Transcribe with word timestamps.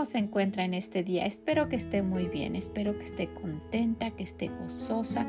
¿Cómo 0.00 0.06
se 0.06 0.16
encuentra 0.16 0.64
en 0.64 0.72
este 0.72 1.02
día? 1.02 1.26
Espero 1.26 1.68
que 1.68 1.76
esté 1.76 2.00
muy 2.00 2.26
bien, 2.26 2.56
espero 2.56 2.96
que 2.96 3.04
esté 3.04 3.26
contenta, 3.26 4.10
que 4.12 4.22
esté 4.22 4.48
gozosa, 4.48 5.26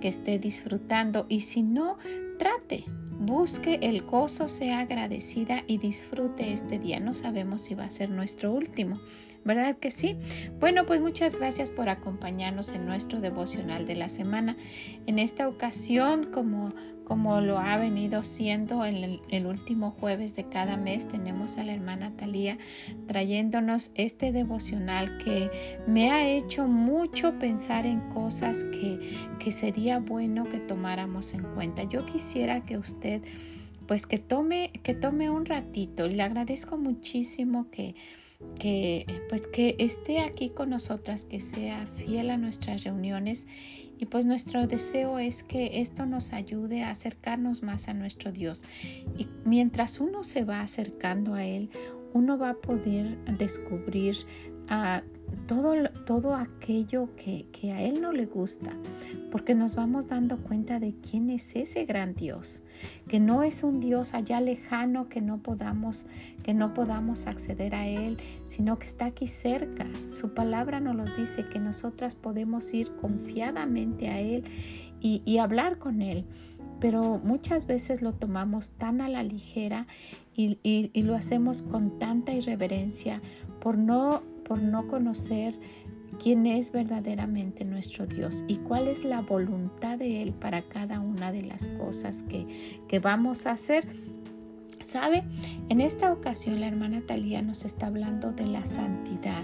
que 0.00 0.08
esté 0.08 0.38
disfrutando 0.38 1.26
y 1.28 1.40
si 1.40 1.62
no, 1.62 1.98
trate, 2.38 2.86
busque 3.18 3.80
el 3.82 4.00
gozo, 4.00 4.48
sea 4.48 4.80
agradecida 4.80 5.62
y 5.66 5.76
disfrute 5.76 6.54
este 6.54 6.78
día. 6.78 7.00
No 7.00 7.12
sabemos 7.12 7.60
si 7.60 7.74
va 7.74 7.84
a 7.84 7.90
ser 7.90 8.08
nuestro 8.08 8.50
último, 8.50 8.98
¿verdad 9.44 9.76
que 9.76 9.90
sí? 9.90 10.16
Bueno, 10.58 10.86
pues 10.86 11.02
muchas 11.02 11.38
gracias 11.38 11.70
por 11.70 11.90
acompañarnos 11.90 12.72
en 12.72 12.86
nuestro 12.86 13.20
devocional 13.20 13.86
de 13.86 13.96
la 13.96 14.08
semana. 14.08 14.56
En 15.06 15.18
esta 15.18 15.46
ocasión, 15.48 16.30
como 16.32 16.72
como 17.04 17.40
lo 17.40 17.58
ha 17.58 17.76
venido 17.76 18.24
siendo 18.24 18.84
en 18.84 19.20
el, 19.28 19.46
último 19.46 19.90
jueves 19.92 20.34
de 20.36 20.48
cada 20.48 20.76
mes, 20.76 21.06
tenemos 21.06 21.58
a 21.58 21.64
la 21.64 21.74
hermana 21.74 22.16
Talía 22.16 22.58
trayéndonos 23.06 23.92
este 23.94 24.32
devocional 24.32 25.18
que 25.18 25.50
me 25.86 26.10
ha 26.10 26.26
hecho 26.28 26.66
mucho 26.66 27.38
pensar 27.38 27.86
en 27.86 28.00
cosas 28.10 28.64
que, 28.64 28.98
que 29.38 29.52
sería 29.52 29.98
bueno 29.98 30.44
que 30.48 30.58
tomáramos 30.58 31.34
en 31.34 31.42
cuenta. 31.54 31.84
Yo 31.84 32.06
quisiera 32.06 32.64
que 32.64 32.78
usted 32.78 33.22
pues 33.86 34.06
que 34.06 34.18
tome, 34.18 34.70
que 34.82 34.94
tome 34.94 35.30
un 35.30 35.44
ratito 35.44 36.08
le 36.08 36.22
agradezco 36.22 36.78
muchísimo 36.78 37.70
que, 37.70 37.94
que 38.58 39.06
pues 39.28 39.46
que 39.46 39.76
esté 39.78 40.20
aquí 40.20 40.50
con 40.50 40.70
nosotras, 40.70 41.24
que 41.24 41.40
sea 41.40 41.86
fiel 41.86 42.30
a 42.30 42.36
nuestras 42.36 42.84
reuniones 42.84 43.46
y 43.98 44.06
pues 44.06 44.26
nuestro 44.26 44.66
deseo 44.66 45.18
es 45.18 45.42
que 45.42 45.80
esto 45.80 46.06
nos 46.06 46.32
ayude 46.32 46.82
a 46.82 46.90
acercarnos 46.90 47.62
más 47.62 47.88
a 47.88 47.94
nuestro 47.94 48.32
Dios. 48.32 48.62
Y 49.16 49.28
mientras 49.44 50.00
uno 50.00 50.24
se 50.24 50.44
va 50.44 50.60
acercando 50.60 51.34
a 51.34 51.44
Él, 51.44 51.70
uno 52.12 52.38
va 52.38 52.50
a 52.50 52.54
poder 52.54 53.18
descubrir 53.38 54.16
a 54.68 55.02
todo, 55.46 55.74
todo 56.06 56.34
aquello 56.34 57.08
que, 57.16 57.46
que, 57.52 57.72
a 57.72 57.82
Él 57.82 58.00
no 58.00 58.12
le 58.12 58.26
gusta, 58.26 58.70
porque 59.30 59.54
nos 59.54 59.74
vamos 59.74 60.08
dando 60.08 60.38
cuenta 60.38 60.78
de 60.78 60.94
quién 60.94 61.30
es 61.30 61.54
ese 61.56 61.84
gran 61.84 62.14
Dios, 62.14 62.62
que 63.08 63.20
no 63.20 63.42
es 63.42 63.62
un 63.62 63.80
Dios 63.80 64.14
allá 64.14 64.40
lejano 64.40 65.08
que 65.08 65.20
no 65.20 65.42
podamos, 65.42 66.06
que 66.42 66.54
no 66.54 66.72
podamos 66.72 67.26
acceder 67.26 67.74
a 67.74 67.86
Él, 67.86 68.18
sino 68.46 68.78
que 68.78 68.86
está 68.86 69.06
aquí 69.06 69.26
cerca. 69.26 69.86
Su 70.08 70.34
palabra 70.34 70.80
nos 70.80 71.16
dice, 71.16 71.46
que 71.48 71.58
nosotras 71.58 72.14
podemos 72.14 72.72
ir 72.72 72.94
confiadamente 72.96 74.08
a 74.08 74.20
Él 74.20 74.44
y, 75.00 75.22
y 75.24 75.38
hablar 75.38 75.78
con 75.78 76.02
Él 76.02 76.24
pero 76.80 77.18
muchas 77.22 77.66
veces 77.66 78.02
lo 78.02 78.12
tomamos 78.12 78.70
tan 78.70 79.00
a 79.00 79.08
la 79.08 79.22
ligera 79.22 79.86
y, 80.34 80.58
y, 80.62 80.90
y, 80.92 81.02
lo 81.02 81.14
hacemos 81.14 81.62
con 81.62 81.98
tanta 81.98 82.32
irreverencia 82.32 83.22
por 83.60 83.78
no 83.78 84.22
por 84.44 84.62
no 84.62 84.86
conocer 84.88 85.58
quién 86.22 86.46
es 86.46 86.72
verdaderamente 86.72 87.64
nuestro 87.64 88.06
Dios 88.06 88.44
y 88.46 88.56
cuál 88.56 88.88
es 88.88 89.04
la 89.04 89.20
voluntad 89.20 89.98
de 89.98 90.22
Él 90.22 90.32
para 90.32 90.62
cada 90.62 91.00
una 91.00 91.32
de 91.32 91.42
las 91.42 91.68
cosas 91.70 92.22
que, 92.24 92.46
que 92.88 92.98
vamos 92.98 93.46
a 93.46 93.52
hacer. 93.52 93.86
¿Sabe? 94.80 95.24
En 95.70 95.80
esta 95.80 96.12
ocasión 96.12 96.60
la 96.60 96.68
hermana 96.68 97.02
Talía 97.06 97.40
nos 97.40 97.64
está 97.64 97.86
hablando 97.86 98.32
de 98.32 98.46
la 98.46 98.66
santidad 98.66 99.43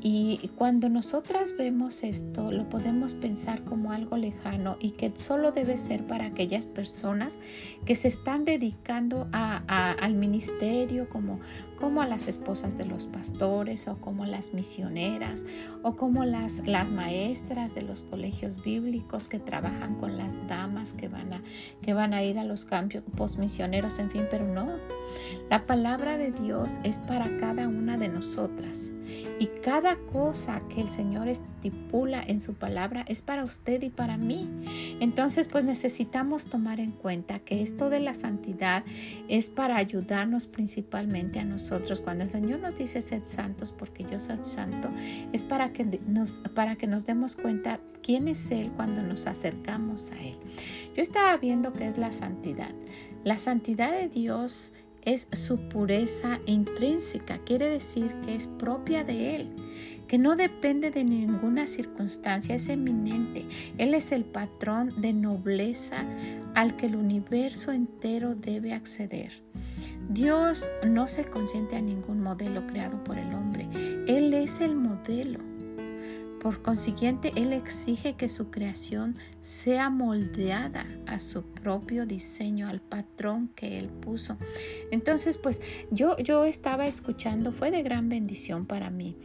y 0.00 0.50
cuando 0.56 0.88
nosotras 0.88 1.54
vemos 1.56 2.04
esto, 2.04 2.52
lo 2.52 2.68
podemos 2.68 3.14
pensar 3.14 3.64
como 3.64 3.92
algo 3.92 4.16
lejano 4.16 4.76
y 4.80 4.90
que 4.92 5.12
solo 5.16 5.52
debe 5.52 5.76
ser 5.76 6.06
para 6.06 6.26
aquellas 6.26 6.66
personas 6.66 7.38
que 7.84 7.96
se 7.96 8.08
están 8.08 8.44
dedicando 8.44 9.28
al 9.32 10.14
ministerio, 10.14 11.08
como, 11.08 11.40
como 11.78 12.02
a 12.02 12.06
las 12.06 12.28
esposas 12.28 12.78
de 12.78 12.84
los 12.84 13.06
pastores 13.06 13.88
o 13.88 13.98
como 14.00 14.24
las 14.24 14.54
misioneras 14.54 15.44
o 15.82 15.96
como 15.96 16.24
las, 16.24 16.66
las 16.66 16.90
maestras 16.90 17.74
de 17.74 17.82
los 17.82 18.02
colegios 18.02 18.62
bíblicos 18.62 19.28
que 19.28 19.38
trabajan 19.38 19.96
con 19.96 20.16
las 20.16 20.34
damas 20.46 20.92
que 20.92 21.08
van 21.08 21.32
a, 21.32 21.42
que 21.82 21.94
van 21.94 22.14
a 22.14 22.22
ir 22.22 22.38
a 22.38 22.44
los 22.44 22.64
campos 22.64 23.38
misioneros, 23.38 23.98
en 23.98 24.10
fin, 24.10 24.24
pero 24.30 24.46
no. 24.46 24.66
La 25.50 25.66
palabra 25.66 26.18
de 26.18 26.32
Dios 26.32 26.78
es 26.84 26.98
para 26.98 27.38
cada 27.38 27.68
una 27.68 27.96
de 27.96 28.08
nosotras 28.08 28.92
y 29.38 29.46
cada 29.62 29.87
cosa 29.96 30.62
que 30.68 30.80
el 30.80 30.90
Señor 30.90 31.28
estipula 31.28 32.22
en 32.22 32.40
su 32.40 32.54
palabra 32.54 33.04
es 33.08 33.22
para 33.22 33.44
usted 33.44 33.82
y 33.82 33.90
para 33.90 34.16
mí. 34.16 34.48
Entonces, 35.00 35.48
pues 35.48 35.64
necesitamos 35.64 36.46
tomar 36.46 36.80
en 36.80 36.92
cuenta 36.92 37.38
que 37.40 37.62
esto 37.62 37.90
de 37.90 38.00
la 38.00 38.14
santidad 38.14 38.84
es 39.28 39.50
para 39.50 39.76
ayudarnos 39.76 40.46
principalmente 40.46 41.38
a 41.40 41.44
nosotros. 41.44 42.00
Cuando 42.00 42.24
el 42.24 42.30
Señor 42.30 42.60
nos 42.60 42.76
dice 42.76 43.02
sed 43.02 43.22
santos 43.26 43.72
porque 43.72 44.04
yo 44.04 44.20
soy 44.20 44.38
santo, 44.42 44.88
es 45.32 45.44
para 45.44 45.72
que 45.72 46.00
nos, 46.06 46.40
para 46.54 46.76
que 46.76 46.86
nos 46.86 47.06
demos 47.06 47.36
cuenta 47.36 47.80
quién 48.02 48.28
es 48.28 48.50
Él 48.50 48.70
cuando 48.76 49.02
nos 49.02 49.26
acercamos 49.26 50.10
a 50.12 50.20
Él. 50.22 50.36
Yo 50.96 51.02
estaba 51.02 51.36
viendo 51.36 51.72
qué 51.72 51.86
es 51.86 51.98
la 51.98 52.12
santidad. 52.12 52.74
La 53.24 53.38
santidad 53.38 53.92
de 53.92 54.08
Dios 54.08 54.72
es 54.72 54.87
su 55.16 55.68
pureza 55.68 56.38
intrínseca, 56.46 57.38
quiere 57.38 57.68
decir 57.68 58.14
que 58.24 58.34
es 58.34 58.46
propia 58.46 59.04
de 59.04 59.36
Él, 59.36 59.48
que 60.06 60.18
no 60.18 60.36
depende 60.36 60.90
de 60.90 61.04
ninguna 61.04 61.66
circunstancia, 61.66 62.54
es 62.54 62.68
eminente. 62.68 63.46
Él 63.78 63.94
es 63.94 64.12
el 64.12 64.24
patrón 64.24 65.00
de 65.00 65.12
nobleza 65.12 66.04
al 66.54 66.76
que 66.76 66.86
el 66.86 66.96
universo 66.96 67.72
entero 67.72 68.34
debe 68.34 68.72
acceder. 68.72 69.42
Dios 70.08 70.68
no 70.86 71.06
se 71.08 71.24
consiente 71.24 71.76
a 71.76 71.82
ningún 71.82 72.22
modelo 72.22 72.66
creado 72.66 73.02
por 73.04 73.18
el 73.18 73.34
hombre, 73.34 73.68
Él 74.06 74.32
es 74.34 74.60
el 74.60 74.74
modelo. 74.74 75.40
Por 76.40 76.62
consiguiente, 76.62 77.32
Él 77.34 77.52
exige 77.52 78.14
que 78.14 78.28
su 78.28 78.50
creación 78.50 79.16
sea 79.40 79.90
moldeada 79.90 80.86
a 81.06 81.18
su 81.18 81.42
propio 81.42 82.06
diseño, 82.06 82.68
al 82.68 82.80
patrón 82.80 83.50
que 83.56 83.78
Él 83.78 83.88
puso. 83.88 84.36
Entonces, 84.90 85.36
pues 85.36 85.60
yo, 85.90 86.16
yo 86.18 86.44
estaba 86.44 86.86
escuchando, 86.86 87.52
fue 87.52 87.70
de 87.70 87.82
gran 87.82 88.08
bendición 88.08 88.66
para 88.66 88.90
mí. 88.90 89.16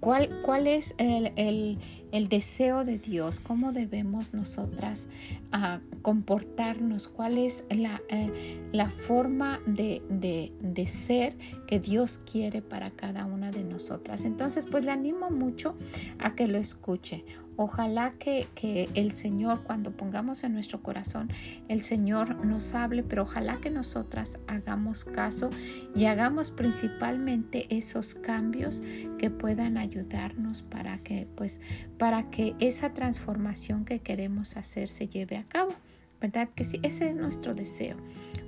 ¿Cuál, 0.00 0.28
cuál 0.42 0.66
es 0.66 0.94
el, 0.98 1.32
el, 1.36 1.78
el, 2.12 2.28
deseo 2.28 2.84
de 2.84 2.98
Dios? 2.98 3.40
¿Cómo 3.40 3.72
debemos 3.72 4.34
nosotras 4.34 5.08
uh, 5.52 5.78
comportarnos? 6.02 7.08
¿Cuál 7.08 7.38
es 7.38 7.64
la, 7.70 8.00
eh, 8.08 8.60
la 8.72 8.88
forma 8.88 9.60
de, 9.66 10.02
de, 10.08 10.52
de, 10.60 10.86
ser 10.86 11.36
que 11.66 11.80
Dios 11.80 12.18
quiere 12.18 12.62
para 12.62 12.90
cada 12.90 13.24
una 13.24 13.50
de 13.50 13.64
nosotras? 13.64 14.24
Entonces, 14.24 14.66
pues 14.66 14.84
le 14.84 14.92
animo 14.92 15.30
mucho 15.30 15.76
a 16.18 16.34
que 16.34 16.46
lo 16.48 16.58
escuche. 16.58 17.24
Ojalá 17.56 18.14
que, 18.18 18.46
que, 18.54 18.88
el 18.94 19.12
Señor, 19.12 19.62
cuando 19.64 19.92
pongamos 19.92 20.42
en 20.42 20.54
nuestro 20.54 20.82
corazón, 20.82 21.28
el 21.68 21.82
Señor 21.82 22.46
nos 22.46 22.74
hable, 22.74 23.02
pero 23.02 23.22
ojalá 23.22 23.56
que 23.56 23.68
nosotras 23.68 24.38
hagamos 24.46 25.04
caso 25.04 25.50
y 25.94 26.06
hagamos 26.06 26.50
principalmente 26.50 27.66
esos 27.74 28.14
cambios 28.14 28.82
que 29.18 29.28
puedan 29.28 29.76
ayudarnos 29.76 30.62
para 30.62 30.98
que, 30.98 31.28
pues, 31.36 31.60
para 32.02 32.30
que 32.30 32.56
esa 32.58 32.94
transformación 32.94 33.84
que 33.84 34.00
queremos 34.00 34.56
hacer 34.56 34.88
se 34.88 35.06
lleve 35.06 35.36
a 35.36 35.44
cabo. 35.44 35.72
¿verdad? 36.20 36.48
Que 36.52 36.64
sí, 36.64 36.80
ese 36.82 37.08
es 37.10 37.16
nuestro 37.16 37.54
deseo. 37.54 37.96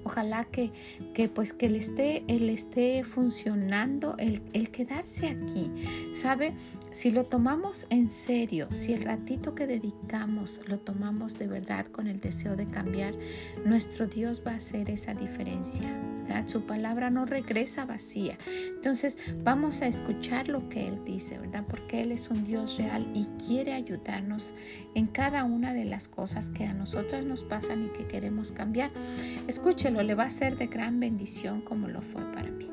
Ojalá 0.02 0.42
que, 0.42 0.72
que 1.14 1.28
pues 1.28 1.52
que 1.52 1.66
él 1.66 1.76
esté, 1.76 2.24
él 2.26 2.50
esté 2.50 3.04
funcionando, 3.04 4.16
el, 4.18 4.42
el 4.54 4.70
quedarse 4.70 5.28
aquí. 5.28 5.70
¿Sabe? 6.12 6.52
Si 6.94 7.10
lo 7.10 7.24
tomamos 7.24 7.88
en 7.90 8.06
serio, 8.06 8.68
si 8.70 8.92
el 8.92 9.02
ratito 9.02 9.56
que 9.56 9.66
dedicamos 9.66 10.60
lo 10.68 10.78
tomamos 10.78 11.36
de 11.36 11.48
verdad 11.48 11.86
con 11.86 12.06
el 12.06 12.20
deseo 12.20 12.54
de 12.54 12.68
cambiar, 12.68 13.14
nuestro 13.66 14.06
Dios 14.06 14.42
va 14.46 14.52
a 14.52 14.56
hacer 14.56 14.88
esa 14.88 15.12
diferencia. 15.12 15.92
¿verdad? 16.22 16.46
Su 16.46 16.62
palabra 16.62 17.10
no 17.10 17.26
regresa 17.26 17.84
vacía. 17.84 18.38
Entonces 18.76 19.18
vamos 19.42 19.82
a 19.82 19.88
escuchar 19.88 20.48
lo 20.48 20.68
que 20.68 20.86
Él 20.86 21.00
dice, 21.04 21.36
¿verdad? 21.36 21.64
Porque 21.68 22.00
Él 22.00 22.12
es 22.12 22.30
un 22.30 22.44
Dios 22.44 22.78
real 22.78 23.04
y 23.12 23.24
quiere 23.44 23.72
ayudarnos 23.72 24.54
en 24.94 25.08
cada 25.08 25.42
una 25.42 25.74
de 25.74 25.86
las 25.86 26.06
cosas 26.06 26.48
que 26.48 26.64
a 26.64 26.74
nosotras 26.74 27.24
nos 27.24 27.42
pasan 27.42 27.86
y 27.86 27.88
que 27.88 28.06
queremos 28.06 28.52
cambiar. 28.52 28.92
Escúchelo, 29.48 30.00
le 30.04 30.14
va 30.14 30.26
a 30.26 30.30
ser 30.30 30.56
de 30.56 30.68
gran 30.68 31.00
bendición 31.00 31.60
como 31.60 31.88
lo 31.88 32.02
fue 32.02 32.22
para 32.32 32.52
mí. 32.52 32.70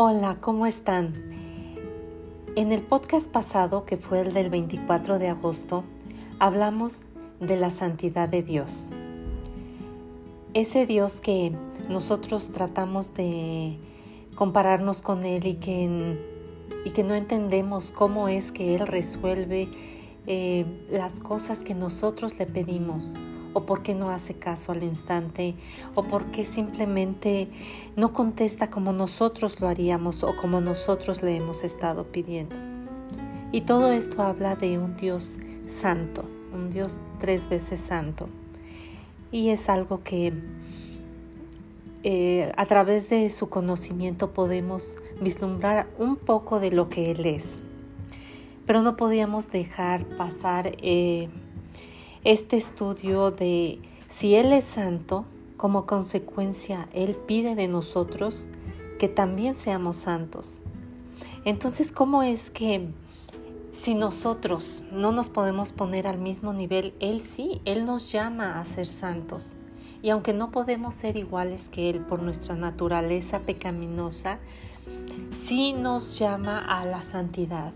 Hola, 0.00 0.36
¿cómo 0.40 0.66
están? 0.66 1.12
En 2.54 2.70
el 2.70 2.82
podcast 2.82 3.26
pasado, 3.26 3.84
que 3.84 3.96
fue 3.96 4.20
el 4.20 4.32
del 4.32 4.48
24 4.48 5.18
de 5.18 5.26
agosto, 5.26 5.82
hablamos 6.38 6.98
de 7.40 7.56
la 7.56 7.70
santidad 7.70 8.28
de 8.28 8.44
Dios. 8.44 8.90
Ese 10.54 10.86
Dios 10.86 11.20
que 11.20 11.50
nosotros 11.88 12.52
tratamos 12.52 13.12
de 13.14 13.76
compararnos 14.36 15.02
con 15.02 15.24
Él 15.24 15.48
y 15.48 15.56
que, 15.56 16.16
y 16.84 16.90
que 16.90 17.02
no 17.02 17.16
entendemos 17.16 17.90
cómo 17.90 18.28
es 18.28 18.52
que 18.52 18.76
Él 18.76 18.86
resuelve 18.86 19.66
eh, 20.28 20.64
las 20.92 21.14
cosas 21.14 21.64
que 21.64 21.74
nosotros 21.74 22.38
le 22.38 22.46
pedimos 22.46 23.16
o 23.52 23.64
por 23.66 23.82
qué 23.82 23.94
no 23.94 24.10
hace 24.10 24.34
caso 24.34 24.72
al 24.72 24.82
instante 24.82 25.54
o 25.94 26.04
por 26.04 26.26
qué 26.26 26.44
simplemente 26.44 27.48
no 27.96 28.12
contesta 28.12 28.70
como 28.70 28.92
nosotros 28.92 29.60
lo 29.60 29.68
haríamos 29.68 30.22
o 30.22 30.36
como 30.36 30.60
nosotros 30.60 31.22
le 31.22 31.36
hemos 31.36 31.64
estado 31.64 32.04
pidiendo. 32.04 32.56
Y 33.50 33.62
todo 33.62 33.92
esto 33.92 34.22
habla 34.22 34.56
de 34.56 34.78
un 34.78 34.96
Dios 34.96 35.38
santo, 35.68 36.24
un 36.52 36.70
Dios 36.70 36.98
tres 37.18 37.48
veces 37.48 37.80
santo. 37.80 38.28
Y 39.30 39.50
es 39.50 39.68
algo 39.68 40.00
que 40.00 40.32
eh, 42.04 42.52
a 42.56 42.66
través 42.66 43.10
de 43.10 43.30
su 43.30 43.48
conocimiento 43.48 44.32
podemos 44.32 44.96
vislumbrar 45.20 45.88
un 45.98 46.16
poco 46.16 46.60
de 46.60 46.70
lo 46.70 46.88
que 46.88 47.10
Él 47.10 47.26
es. 47.26 47.54
Pero 48.66 48.82
no 48.82 48.96
podíamos 48.96 49.50
dejar 49.50 50.04
pasar 50.10 50.72
eh, 50.82 51.28
este 52.24 52.56
estudio 52.56 53.30
de 53.30 53.80
si 54.10 54.34
Él 54.34 54.52
es 54.52 54.64
santo, 54.64 55.24
como 55.56 55.86
consecuencia 55.86 56.88
Él 56.92 57.14
pide 57.14 57.54
de 57.54 57.68
nosotros 57.68 58.46
que 58.98 59.08
también 59.08 59.56
seamos 59.56 59.98
santos. 59.98 60.60
Entonces, 61.44 61.92
¿cómo 61.92 62.22
es 62.22 62.50
que 62.50 62.88
si 63.72 63.94
nosotros 63.94 64.84
no 64.90 65.12
nos 65.12 65.28
podemos 65.28 65.72
poner 65.72 66.06
al 66.06 66.18
mismo 66.18 66.52
nivel, 66.52 66.94
Él 67.00 67.22
sí, 67.22 67.60
Él 67.64 67.84
nos 67.86 68.10
llama 68.10 68.60
a 68.60 68.64
ser 68.64 68.86
santos? 68.86 69.56
Y 70.02 70.10
aunque 70.10 70.32
no 70.32 70.50
podemos 70.50 70.94
ser 70.94 71.16
iguales 71.16 71.68
que 71.68 71.90
Él 71.90 72.00
por 72.00 72.22
nuestra 72.22 72.54
naturaleza 72.54 73.40
pecaminosa, 73.40 74.38
sí 75.44 75.72
nos 75.72 76.18
llama 76.18 76.58
a 76.58 76.84
la 76.84 77.02
santidad. 77.02 77.72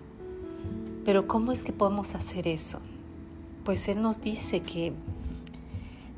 Pero 1.04 1.26
¿cómo 1.26 1.52
es 1.52 1.62
que 1.62 1.72
podemos 1.72 2.14
hacer 2.14 2.46
eso? 2.46 2.80
Pues 3.64 3.88
Él 3.88 4.02
nos 4.02 4.20
dice 4.20 4.60
que, 4.60 4.92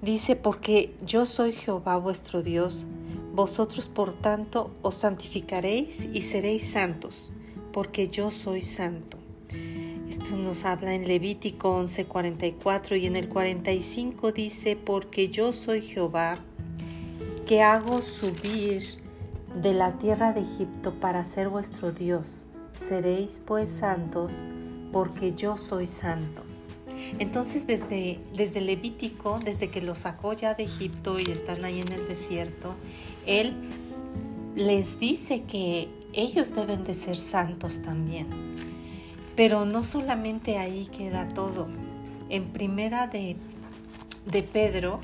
dice, 0.02 0.36
porque 0.36 0.94
yo 1.04 1.26
soy 1.26 1.52
Jehová 1.52 1.96
vuestro 1.96 2.42
Dios, 2.42 2.86
vosotros 3.34 3.88
por 3.88 4.12
tanto 4.12 4.70
os 4.82 4.94
santificaréis 4.94 6.08
y 6.12 6.22
seréis 6.22 6.64
santos, 6.64 7.32
porque 7.72 8.08
yo 8.08 8.30
soy 8.30 8.62
santo. 8.62 9.18
Esto 10.08 10.36
nos 10.36 10.64
habla 10.64 10.94
en 10.94 11.08
Levítico 11.08 11.76
11:44 11.82 12.96
y 12.96 13.06
en 13.06 13.16
el 13.16 13.28
45 13.28 14.30
dice, 14.30 14.76
porque 14.76 15.28
yo 15.28 15.52
soy 15.52 15.82
Jehová, 15.82 16.38
que 17.48 17.62
hago 17.62 18.00
subir 18.00 18.82
de 19.60 19.74
la 19.74 19.98
tierra 19.98 20.32
de 20.32 20.42
Egipto 20.42 20.92
para 20.92 21.24
ser 21.24 21.48
vuestro 21.48 21.90
Dios. 21.90 22.46
Seréis 22.78 23.42
pues 23.44 23.70
santos, 23.70 24.32
porque 24.92 25.32
yo 25.32 25.56
soy 25.56 25.88
santo. 25.88 26.43
Entonces 27.18 27.66
desde, 27.66 28.18
desde 28.34 28.60
Levítico, 28.60 29.40
desde 29.44 29.70
que 29.70 29.80
lo 29.82 29.94
sacó 29.94 30.32
ya 30.32 30.54
de 30.54 30.64
Egipto 30.64 31.18
y 31.20 31.30
están 31.30 31.64
ahí 31.64 31.80
en 31.80 31.92
el 31.92 32.08
desierto, 32.08 32.74
Él 33.26 33.54
les 34.56 34.98
dice 34.98 35.42
que 35.42 35.88
ellos 36.12 36.54
deben 36.54 36.84
de 36.84 36.94
ser 36.94 37.16
santos 37.16 37.82
también. 37.82 38.28
Pero 39.36 39.64
no 39.64 39.82
solamente 39.82 40.58
ahí 40.58 40.86
queda 40.86 41.28
todo. 41.28 41.66
En 42.28 42.52
primera 42.52 43.08
de, 43.08 43.36
de 44.26 44.42
Pedro, 44.42 45.00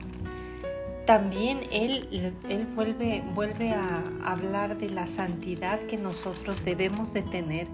también 1.06 1.60
él, 1.72 2.06
él 2.48 2.66
vuelve, 2.76 3.24
vuelve 3.34 3.72
a 3.72 4.04
hablar 4.24 4.78
de 4.78 4.90
la 4.90 5.08
santidad 5.08 5.80
que 5.80 5.96
nosotros 5.96 6.64
debemos 6.64 7.12
de 7.12 7.22
tener 7.22 7.66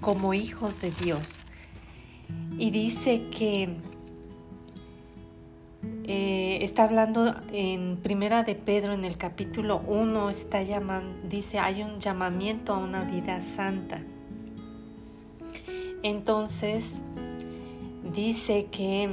como 0.00 0.34
hijos 0.34 0.80
de 0.80 0.92
Dios. 0.92 1.44
Y 2.58 2.70
dice 2.70 3.26
que 3.30 3.76
eh, 6.04 6.58
está 6.62 6.84
hablando 6.84 7.34
en 7.52 7.96
Primera 7.96 8.42
de 8.42 8.54
Pedro, 8.54 8.92
en 8.92 9.04
el 9.04 9.16
capítulo 9.16 9.82
1, 9.86 10.30
está 10.30 10.62
llamando, 10.62 11.28
dice, 11.28 11.58
hay 11.58 11.82
un 11.82 11.98
llamamiento 11.98 12.74
a 12.74 12.78
una 12.78 13.04
vida 13.04 13.40
santa. 13.42 14.02
Entonces, 16.02 17.02
dice 18.14 18.66
que 18.70 19.08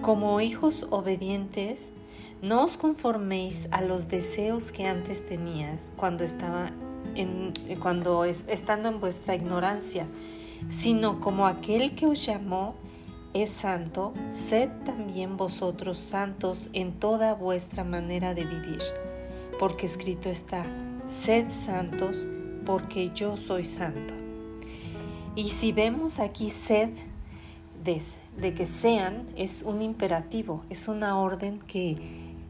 como 0.00 0.40
hijos 0.40 0.86
obedientes, 0.90 1.92
no 2.40 2.64
os 2.64 2.76
conforméis 2.76 3.68
a 3.70 3.82
los 3.82 4.08
deseos 4.08 4.72
que 4.72 4.86
antes 4.86 5.24
tenías 5.26 5.78
cuando 5.96 6.24
estaba 6.24 6.72
en, 7.14 7.52
cuando 7.80 8.24
estando 8.24 8.88
en 8.88 8.98
vuestra 8.98 9.34
ignorancia, 9.34 10.06
sino 10.68 11.20
como 11.20 11.46
aquel 11.46 11.94
que 11.94 12.06
os 12.06 12.24
llamó 12.24 12.74
es 13.34 13.50
santo, 13.50 14.12
sed 14.30 14.68
también 14.84 15.36
vosotros 15.36 15.98
santos 15.98 16.68
en 16.74 16.92
toda 16.92 17.34
vuestra 17.34 17.82
manera 17.82 18.34
de 18.34 18.44
vivir, 18.44 18.82
porque 19.58 19.86
escrito 19.86 20.28
está, 20.28 20.66
sed 21.08 21.50
santos, 21.50 22.26
porque 22.66 23.10
yo 23.14 23.36
soy 23.36 23.64
santo. 23.64 24.14
Y 25.34 25.50
si 25.50 25.72
vemos 25.72 26.18
aquí 26.18 26.50
sed 26.50 26.90
de, 27.82 28.54
que 28.54 28.66
sean, 28.66 29.26
es 29.36 29.62
un 29.62 29.80
imperativo, 29.80 30.64
es 30.68 30.88
una 30.88 31.18
orden 31.18 31.56
que, 31.56 31.96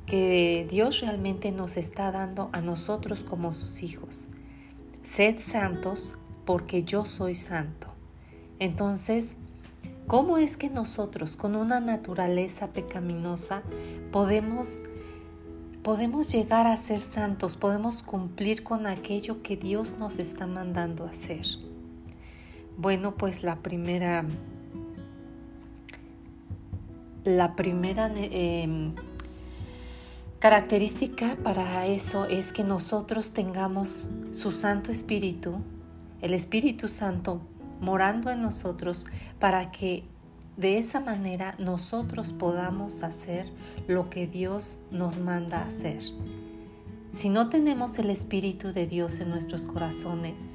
que 0.07 0.67
Dios 0.69 1.01
realmente 1.01 1.53
nos 1.53 1.77
está 1.77 2.11
dando 2.11 2.51
a 2.53 2.61
nosotros 2.61 3.23
como 3.23 3.53
sus 3.53 3.85
hijos. 3.85 4.29
Sed 5.05 5.39
santos, 5.39 6.13
porque 6.45 6.83
yo 6.83 7.07
soy 7.07 7.37
santo. 7.37 7.92
Entonces, 8.63 9.35
¿cómo 10.07 10.39
es 10.39 10.57
que 10.57 10.71
nosotros 10.71 11.37
con 11.37 11.57
una 11.57 11.81
naturaleza 11.81 12.69
pecaminosa 12.69 13.65
podemos 14.13 14.85
podemos 15.83 16.31
llegar 16.31 16.69
a 16.69 16.77
ser 16.77 17.01
santos, 17.01 17.57
podemos 17.57 18.05
cumplir 18.05 18.63
con 18.63 18.87
aquello 18.87 19.43
que 19.43 19.57
Dios 19.57 19.97
nos 19.99 20.21
está 20.21 20.47
mandando 20.47 21.05
hacer? 21.05 21.45
Bueno, 22.77 23.17
pues 23.17 23.43
la 23.43 23.57
primera 23.57 24.25
la 27.25 27.57
primera 27.57 28.13
em, 28.15 28.95
característica 30.39 31.37
para 31.43 31.87
eso 31.87 32.27
es 32.27 32.53
que 32.53 32.63
nosotros 32.63 33.33
tengamos 33.33 34.09
su 34.31 34.53
Santo 34.53 34.93
Espíritu, 34.93 35.57
el 36.21 36.33
Espíritu 36.33 36.87
Santo 36.87 37.41
morando 37.83 38.31
en 38.31 38.41
nosotros 38.41 39.07
para 39.39 39.71
que 39.71 40.05
de 40.57 40.79
esa 40.79 41.01
manera 41.01 41.55
nosotros 41.59 42.33
podamos 42.33 43.03
hacer 43.03 43.51
lo 43.89 44.09
que 44.09 44.27
Dios 44.27 44.79
nos 44.91 45.19
manda 45.19 45.63
hacer. 45.63 46.03
Si 47.13 47.29
no 47.29 47.49
tenemos 47.49 47.99
el 47.99 48.09
Espíritu 48.09 48.73
de 48.73 48.87
Dios 48.87 49.21
en 49.21 49.31
nuestros 49.31 49.67
corazones, 49.67 50.55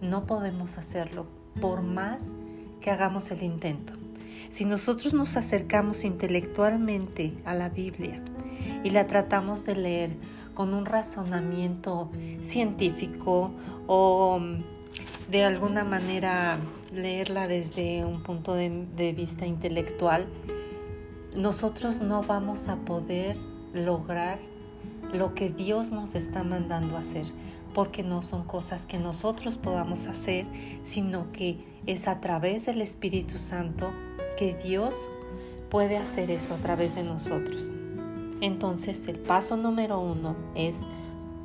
no 0.00 0.26
podemos 0.26 0.78
hacerlo 0.78 1.26
por 1.60 1.82
más 1.82 2.32
que 2.80 2.90
hagamos 2.90 3.30
el 3.30 3.42
intento. 3.42 3.94
Si 4.50 4.64
nosotros 4.64 5.14
nos 5.14 5.36
acercamos 5.36 6.04
intelectualmente 6.04 7.36
a 7.44 7.54
la 7.54 7.70
Biblia 7.70 8.22
y 8.84 8.90
la 8.90 9.06
tratamos 9.06 9.64
de 9.64 9.76
leer 9.76 10.16
con 10.54 10.74
un 10.74 10.84
razonamiento 10.84 12.10
científico 12.42 13.50
o 13.86 14.40
de 15.28 15.44
alguna 15.44 15.82
manera 15.82 16.58
leerla 16.94 17.48
desde 17.48 18.04
un 18.04 18.22
punto 18.22 18.54
de, 18.54 19.12
vista 19.16 19.46
intelectual, 19.46 20.26
nosotros 21.36 22.00
no 22.00 22.22
vamos 22.22 22.68
a 22.68 22.76
poder 22.76 23.36
lograr 23.74 24.38
lo 25.12 25.34
que 25.34 25.50
Dios 25.50 25.90
nos 25.90 26.14
está 26.14 26.44
mandando 26.44 26.96
hacer, 26.96 27.26
porque 27.74 28.02
no 28.02 28.22
son 28.22 28.44
cosas 28.44 28.86
que 28.86 28.98
nosotros 28.98 29.58
podamos 29.58 30.06
hacer, 30.06 30.46
sino 30.82 31.28
que 31.28 31.58
es 31.86 32.08
a 32.08 32.20
través 32.20 32.66
del 32.66 32.80
Espíritu 32.80 33.38
Santo 33.38 33.90
que 34.38 34.54
Dios 34.54 34.94
puede 35.70 35.96
hacer 35.96 36.30
eso 36.30 36.54
a 36.54 36.58
través 36.58 36.94
de 36.94 37.02
nosotros. 37.02 37.74
Entonces 38.40 39.08
el 39.08 39.18
paso 39.18 39.56
número 39.56 39.98
uno 40.00 40.36
es 40.54 40.76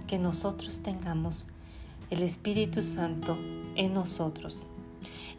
que 0.08 0.20
nosotros 0.20 0.82
tengamos 0.84 1.48
el 2.10 2.22
Espíritu 2.22 2.82
Santo 2.82 3.38
en 3.76 3.94
nosotros. 3.94 4.66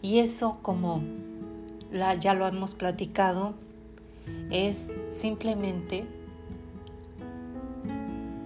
Y 0.01 0.19
eso, 0.19 0.59
como 0.63 1.01
ya 2.21 2.35
lo 2.35 2.47
hemos 2.47 2.75
platicado, 2.75 3.55
es 4.51 4.89
simplemente 5.13 6.07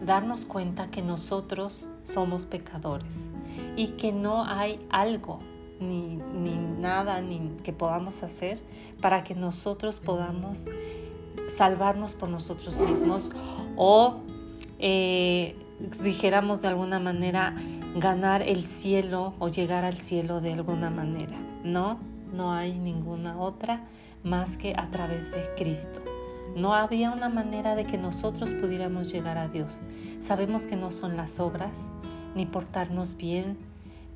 darnos 0.05 0.45
cuenta 0.45 0.90
que 0.90 1.02
nosotros 1.02 1.88
somos 2.05 2.45
pecadores 2.45 3.28
y 3.76 3.88
que 3.88 4.12
no 4.12 4.45
hay 4.45 4.85
algo 4.90 5.40
ni, 5.81 6.16
nada 6.78 7.21
ni 7.21 7.50
que 7.62 7.73
podamos 7.73 8.23
hacer 8.23 8.59
para 9.00 9.25
que 9.25 9.35
nosotros 9.35 10.00
podamos 10.00 10.66
salvarnos 11.57 12.14
por 12.14 12.28
nosotros 12.28 12.78
mismos 12.78 13.31
o 13.76 14.21
eh, 14.78 15.57
dijéramos 16.02 16.62
de 16.62 16.69
alguna 16.69 16.99
manera 16.99 17.57
ganar 17.97 18.43
el 18.43 18.62
cielo 18.62 19.33
o 19.38 19.49
llegar 19.49 19.87
al 19.87 19.97
cielo 19.97 20.43
de 20.43 20.53
alguna 20.53 20.91
manera. 20.91 21.38
No, 21.65 21.99
no 22.35 22.53
hay 22.53 22.79
ninguna 22.79 23.41
otra 23.41 23.85
más 24.23 24.59
que 24.59 24.75
a 24.76 24.91
través 24.91 25.31
de 25.31 25.43
Cristo. 25.57 26.03
No 26.55 26.75
había 26.75 27.11
una 27.11 27.31
manera 27.31 27.75
de 27.75 27.87
que 27.87 27.97
nosotros 27.97 28.53
pudiéramos 28.53 29.11
llegar 29.11 29.38
a 29.38 29.49
Dios. 29.49 29.81
Sabemos 30.21 30.67
que 30.67 30.76
no 30.76 30.91
son 30.91 31.17
las 31.17 31.41
obras, 31.41 31.79
ni 32.35 32.45
portarnos 32.45 33.17
bien, 33.17 33.57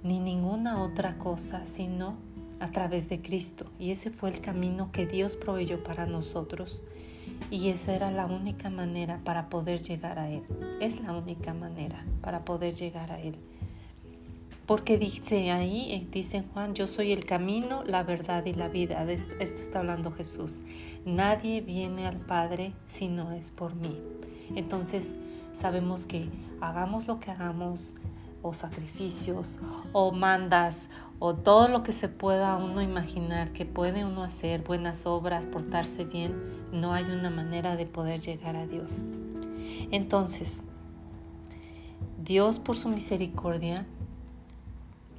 ni 0.03 0.21
ninguna 0.21 0.83
otra 0.83 1.17
cosa, 1.17 1.65
sino 1.65 2.17
a 2.61 2.73
través 2.73 3.09
de 3.09 3.23
Cristo. 3.23 3.65
Y 3.79 3.93
ese 3.93 4.11
fue 4.11 4.29
el 4.29 4.41
camino 4.41 4.93
que 4.93 5.07
Dios 5.07 5.37
proveyó 5.37 5.83
para 5.83 6.05
nosotros. 6.05 6.83
Y 7.51 7.71
esa 7.71 7.95
era 7.95 8.11
la 8.11 8.27
única 8.27 8.69
manera 8.69 9.21
para 9.25 9.49
poder 9.49 9.83
llegar 9.83 10.19
a 10.19 10.29
Él. 10.29 10.43
Es 10.81 11.01
la 11.01 11.15
única 11.15 11.55
manera 11.55 12.05
para 12.21 12.45
poder 12.45 12.75
llegar 12.75 13.11
a 13.11 13.19
Él. 13.19 13.37
Porque 14.71 14.99
dice 14.99 15.50
ahí, 15.50 15.93
eh, 15.95 16.07
dice 16.12 16.45
Juan, 16.55 16.75
yo 16.77 16.87
soy 16.87 17.11
el 17.11 17.25
camino, 17.25 17.83
la 17.83 18.05
verdad 18.05 18.47
y 18.47 18.55
la 18.55 18.69
vida. 18.69 19.03
esto, 19.11 19.35
esto 19.41 19.61
está 19.61 19.81
hablando 19.81 20.12
Jesús. 20.12 20.61
Nadie 21.05 21.61
viene 21.61 22.07
al 22.07 22.19
Padre 22.19 22.73
si 22.87 23.09
no 23.09 23.33
es 23.33 23.50
por 23.50 23.75
mí. 23.75 23.99
Entonces 24.55 25.12
sabemos 25.61 26.07
que 26.07 26.29
hagamos 26.61 27.09
lo 27.09 27.19
que 27.19 27.33
hagamos, 27.33 27.95
o 28.43 28.55
sacrificios, 28.55 29.59
o 29.93 30.12
mandas, 30.12 30.89
o 31.19 31.35
todo 31.35 31.67
lo 31.67 31.83
que 31.83 31.93
se 31.93 32.09
pueda 32.09 32.57
uno 32.57 32.81
imaginar 32.81 33.53
que 33.53 33.67
puede 33.67 34.05
uno 34.05 34.23
hacer, 34.23 34.62
buenas 34.62 35.05
obras, 35.05 35.47
portarse 35.47 36.05
bien, 36.05 36.33
no 36.71 36.95
hay 36.95 37.07
una 37.07 37.31
manera 37.31 37.75
de 37.75 37.87
poder 37.87 38.21
llegar 38.21 38.55
a 38.55 38.69
Dios. 38.69 39.03
Entonces, 39.91 40.61
Dios 42.23 42.61
por 42.61 42.77
su 42.77 42.89
misericordia 42.89 43.85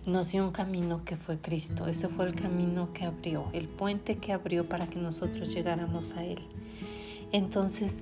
nos 0.06 0.32
dio 0.32 0.44
un 0.44 0.52
camino 0.52 1.04
que 1.04 1.16
fue 1.18 1.40
Cristo. 1.40 1.88
Ese 1.88 2.08
fue 2.08 2.26
el 2.26 2.36
camino 2.36 2.92
que 2.94 3.06
abrió, 3.06 3.46
el 3.54 3.68
puente 3.68 4.18
que 4.18 4.34
abrió 4.34 4.68
para 4.68 4.88
que 4.88 5.00
nosotros 5.00 5.54
llegáramos 5.54 6.14
a 6.14 6.24
Él. 6.24 6.40
Entonces, 7.32 7.98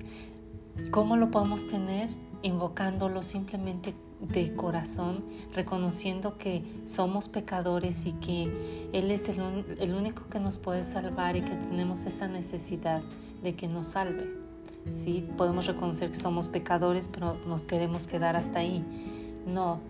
¿cómo 0.90 1.16
lo 1.16 1.30
podemos 1.30 1.68
tener? 1.68 2.08
Invocándolo 2.42 3.22
simplemente 3.22 3.94
de 4.20 4.54
corazón, 4.54 5.24
reconociendo 5.54 6.36
que 6.38 6.62
somos 6.86 7.28
pecadores 7.28 8.06
y 8.06 8.12
que 8.12 8.88
Él 8.92 9.10
es 9.10 9.28
el, 9.28 9.94
único 9.94 10.26
que 10.28 10.40
nos 10.40 10.58
puede 10.58 10.84
salvar 10.84 11.36
y 11.36 11.42
que 11.42 11.54
tenemos 11.54 12.06
esa 12.06 12.28
necesidad 12.28 13.02
de 13.42 13.54
que 13.54 13.68
nos 13.68 13.88
salve. 13.88 14.30
Sí, 15.04 15.28
podemos 15.36 15.66
reconocer 15.66 16.10
que 16.10 16.16
somos 16.16 16.48
pecadores, 16.48 17.08
pero 17.08 17.36
nos 17.46 17.62
queremos 17.62 18.06
quedar 18.06 18.36
hasta 18.36 18.60
ahí. 18.60 18.82
No, 19.46 19.80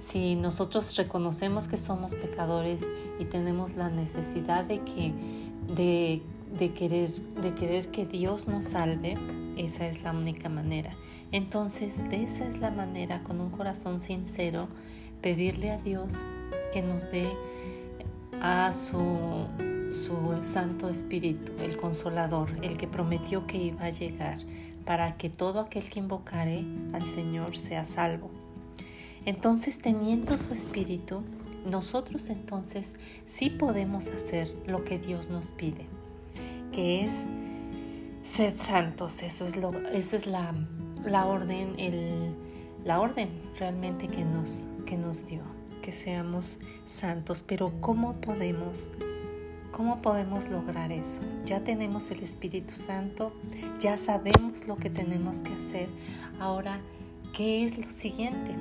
si 0.00 0.34
nosotros 0.34 0.96
reconocemos 0.96 1.68
que 1.68 1.76
somos 1.76 2.14
pecadores 2.14 2.82
y 3.18 3.24
tenemos 3.26 3.74
la 3.74 3.90
necesidad 3.90 4.64
de 4.64 4.80
que 4.80 5.12
de, 5.76 6.72
querer 6.72 7.10
de 7.10 7.54
querer 7.54 7.88
que 7.90 8.06
Dios 8.06 8.48
nos 8.48 8.64
salve, 8.64 9.16
esa 9.56 9.86
es 9.86 10.02
la 10.02 10.12
única 10.12 10.48
manera. 10.48 10.92
Entonces, 11.32 12.08
de 12.08 12.24
esa 12.24 12.48
es 12.48 12.58
la 12.58 12.70
manera, 12.70 13.22
con 13.22 13.40
un 13.40 13.50
corazón 13.50 14.00
sincero, 14.00 14.68
pedirle 15.20 15.70
a 15.70 15.78
Dios 15.78 16.14
que 16.72 16.82
nos 16.82 17.10
dé 17.12 17.28
a 18.40 18.72
su, 18.72 19.46
su 19.92 20.44
Santo 20.44 20.88
Espíritu, 20.88 21.52
el 21.62 21.76
Consolador, 21.76 22.50
el 22.62 22.76
que 22.76 22.88
prometió 22.88 23.46
que 23.46 23.58
iba 23.58 23.84
a 23.84 23.90
llegar, 23.90 24.38
para 24.84 25.16
que 25.16 25.30
todo 25.30 25.60
aquel 25.60 25.88
que 25.88 26.00
invocare 26.00 26.64
al 26.92 27.06
Señor 27.06 27.56
sea 27.56 27.84
salvo. 27.84 28.39
Entonces, 29.24 29.78
teniendo 29.78 30.38
su 30.38 30.52
Espíritu, 30.52 31.22
nosotros 31.64 32.30
entonces 32.30 32.94
sí 33.26 33.50
podemos 33.50 34.08
hacer 34.08 34.54
lo 34.66 34.84
que 34.84 34.98
Dios 34.98 35.28
nos 35.28 35.50
pide, 35.50 35.86
que 36.72 37.04
es 37.04 37.12
ser 38.22 38.56
santos. 38.56 39.22
Eso 39.22 39.44
es 39.44 39.56
lo, 39.56 39.72
esa 39.90 40.16
es 40.16 40.26
la 40.26 40.54
la 41.04 41.26
orden, 41.26 41.74
el, 41.78 42.34
la 42.84 43.00
orden 43.00 43.28
realmente 43.58 44.08
que 44.08 44.24
nos, 44.24 44.66
que 44.86 44.96
nos 44.96 45.26
dio, 45.26 45.40
que 45.82 45.92
seamos 45.92 46.58
santos. 46.86 47.42
Pero 47.46 47.72
¿cómo 47.80 48.14
podemos, 48.20 48.90
cómo 49.72 50.02
podemos 50.02 50.48
lograr 50.48 50.92
eso? 50.92 51.20
Ya 51.44 51.60
tenemos 51.60 52.10
el 52.10 52.22
Espíritu 52.22 52.74
Santo, 52.74 53.32
ya 53.78 53.96
sabemos 53.96 54.66
lo 54.66 54.76
que 54.76 54.90
tenemos 54.90 55.42
que 55.42 55.52
hacer. 55.54 55.88
Ahora, 56.38 56.80
¿qué 57.34 57.64
es 57.64 57.78
lo 57.78 57.90
siguiente? 57.90 58.54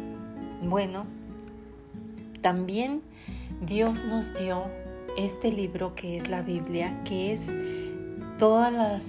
Bueno, 0.62 1.06
también 2.42 3.02
Dios 3.62 4.04
nos 4.04 4.38
dio 4.38 4.64
este 5.18 5.52
libro 5.52 5.96
que 5.96 6.18
es 6.18 6.30
la 6.30 6.42
Biblia, 6.42 6.96
que 7.04 7.32
es 7.34 7.44
todas 8.38 8.72
las 8.72 9.06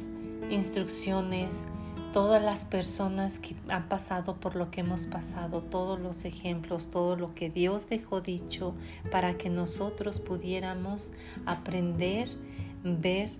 instrucciones, 0.48 1.66
todas 2.12 2.42
las 2.42 2.64
personas 2.64 3.38
que 3.38 3.56
han 3.68 3.88
pasado 3.88 4.36
por 4.36 4.56
lo 4.56 4.70
que 4.70 4.80
hemos 4.80 5.06
pasado, 5.06 5.62
todos 5.62 5.98
los 5.98 6.24
ejemplos, 6.24 6.88
todo 6.88 7.16
lo 7.16 7.34
que 7.34 7.50
Dios 7.50 7.88
dejó 7.88 8.20
dicho 8.20 8.74
para 9.10 9.36
que 9.36 9.50
nosotros 9.50 10.20
pudiéramos 10.20 11.12
aprender, 11.46 12.28
ver 12.84 13.32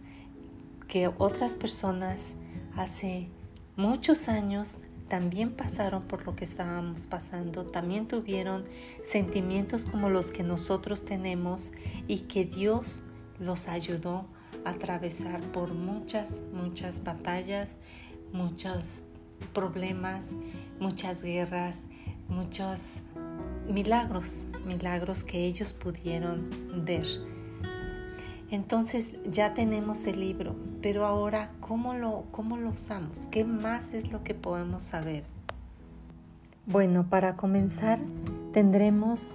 que 0.89 1.09
otras 1.19 1.57
personas 1.57 2.35
hace 2.77 3.29
muchos 3.77 4.29
años 4.29 4.79
también 5.11 5.51
pasaron 5.51 6.05
por 6.05 6.25
lo 6.25 6.35
que 6.35 6.47
estábamos 6.47 7.07
pasando, 7.07 7.67
también 7.67 8.09
tuvieron 8.09 8.65
sentimientos 9.05 9.85
como 9.85 10.09
los 10.09 10.33
que 10.33 10.43
nosotros 10.43 11.05
tenemos 11.05 11.73
y 12.09 12.21
que 12.21 12.47
Dios 12.47 13.03
los 13.39 13.69
ayudó 13.69 14.25
a 14.65 14.71
atravesar 14.71 15.41
por 15.53 15.75
muchas, 15.75 16.43
muchas 16.53 17.05
batallas 17.05 17.77
muchos 18.33 19.05
problemas, 19.53 20.25
muchas 20.79 21.23
guerras, 21.23 21.77
muchos 22.29 22.81
milagros, 23.69 24.47
milagros 24.65 25.25
que 25.25 25.47
ellos 25.47 25.73
pudieron 25.73 26.49
ver. 26.85 27.07
Entonces 28.51 29.13
ya 29.31 29.55
tenemos 29.55 30.07
el 30.07 30.21
libro, 30.21 30.57
pero 30.83 31.07
ahora, 31.07 31.53
¿cómo 31.61 31.95
lo, 31.95 32.25
cómo 32.31 32.57
lo 32.57 32.71
usamos? 32.71 33.29
¿Qué 33.31 33.45
más 33.45 33.93
es 33.93 34.11
lo 34.13 34.25
que 34.25 34.35
podemos 34.35 34.83
saber? 34.83 35.25
Bueno, 36.67 37.07
para 37.09 37.37
comenzar, 37.37 37.99
tendremos 38.53 39.33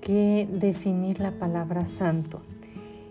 que 0.00 0.48
definir 0.50 1.20
la 1.20 1.32
palabra 1.32 1.84
santo. 1.86 2.42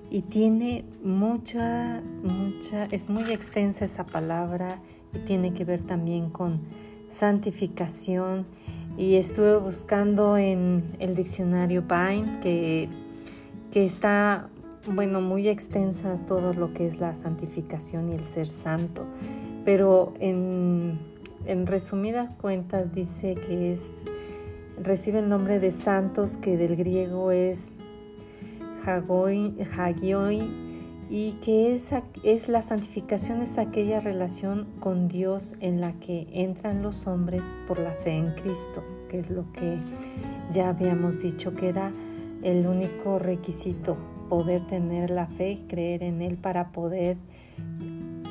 Y 0.09 0.21
tiene 0.21 0.85
mucha, 1.03 2.01
mucha, 2.23 2.85
es 2.85 3.09
muy 3.09 3.31
extensa 3.31 3.85
esa 3.85 4.05
palabra 4.05 4.79
tiene 5.19 5.53
que 5.53 5.65
ver 5.65 5.83
también 5.83 6.29
con 6.29 6.59
santificación. 7.09 8.45
Y 8.97 9.15
estuve 9.15 9.57
buscando 9.57 10.37
en 10.37 10.95
el 10.99 11.15
diccionario 11.15 11.83
Vine 11.83 12.39
que, 12.41 12.89
que 13.71 13.85
está, 13.85 14.49
bueno, 14.87 15.21
muy 15.21 15.47
extensa 15.47 16.17
todo 16.27 16.53
lo 16.53 16.73
que 16.73 16.87
es 16.87 16.99
la 16.99 17.15
santificación 17.15 18.09
y 18.09 18.15
el 18.15 18.25
ser 18.25 18.47
santo. 18.47 19.05
Pero 19.63 20.13
en, 20.19 20.99
en 21.45 21.67
resumidas 21.67 22.31
cuentas 22.39 22.93
dice 22.93 23.35
que 23.35 23.73
es, 23.73 23.83
recibe 24.81 25.19
el 25.19 25.29
nombre 25.29 25.59
de 25.59 25.71
santos 25.71 26.37
que 26.37 26.57
del 26.57 26.75
griego 26.75 27.31
es 27.31 27.71
hagioi, 28.85 30.65
y 31.09 31.33
que 31.33 31.75
es 32.23 32.49
la 32.49 32.61
santificación 32.61 33.41
es 33.41 33.57
aquella 33.57 33.99
relación 33.99 34.65
con 34.79 35.07
Dios 35.07 35.53
en 35.59 35.79
la 35.79 35.93
que 35.93 36.27
entran 36.31 36.81
los 36.81 37.05
hombres 37.05 37.53
por 37.67 37.77
la 37.79 37.91
fe 37.91 38.17
en 38.17 38.31
Cristo, 38.31 38.83
que 39.09 39.19
es 39.19 39.29
lo 39.29 39.51
que 39.51 39.77
ya 40.51 40.69
habíamos 40.69 41.21
dicho 41.21 41.53
que 41.53 41.69
era 41.69 41.91
el 42.41 42.65
único 42.65 43.19
requisito, 43.19 43.97
poder 44.29 44.65
tener 44.67 45.09
la 45.09 45.27
fe 45.27 45.51
y 45.51 45.57
creer 45.67 46.03
en 46.03 46.21
Él 46.21 46.37
para 46.37 46.71
poder 46.71 47.17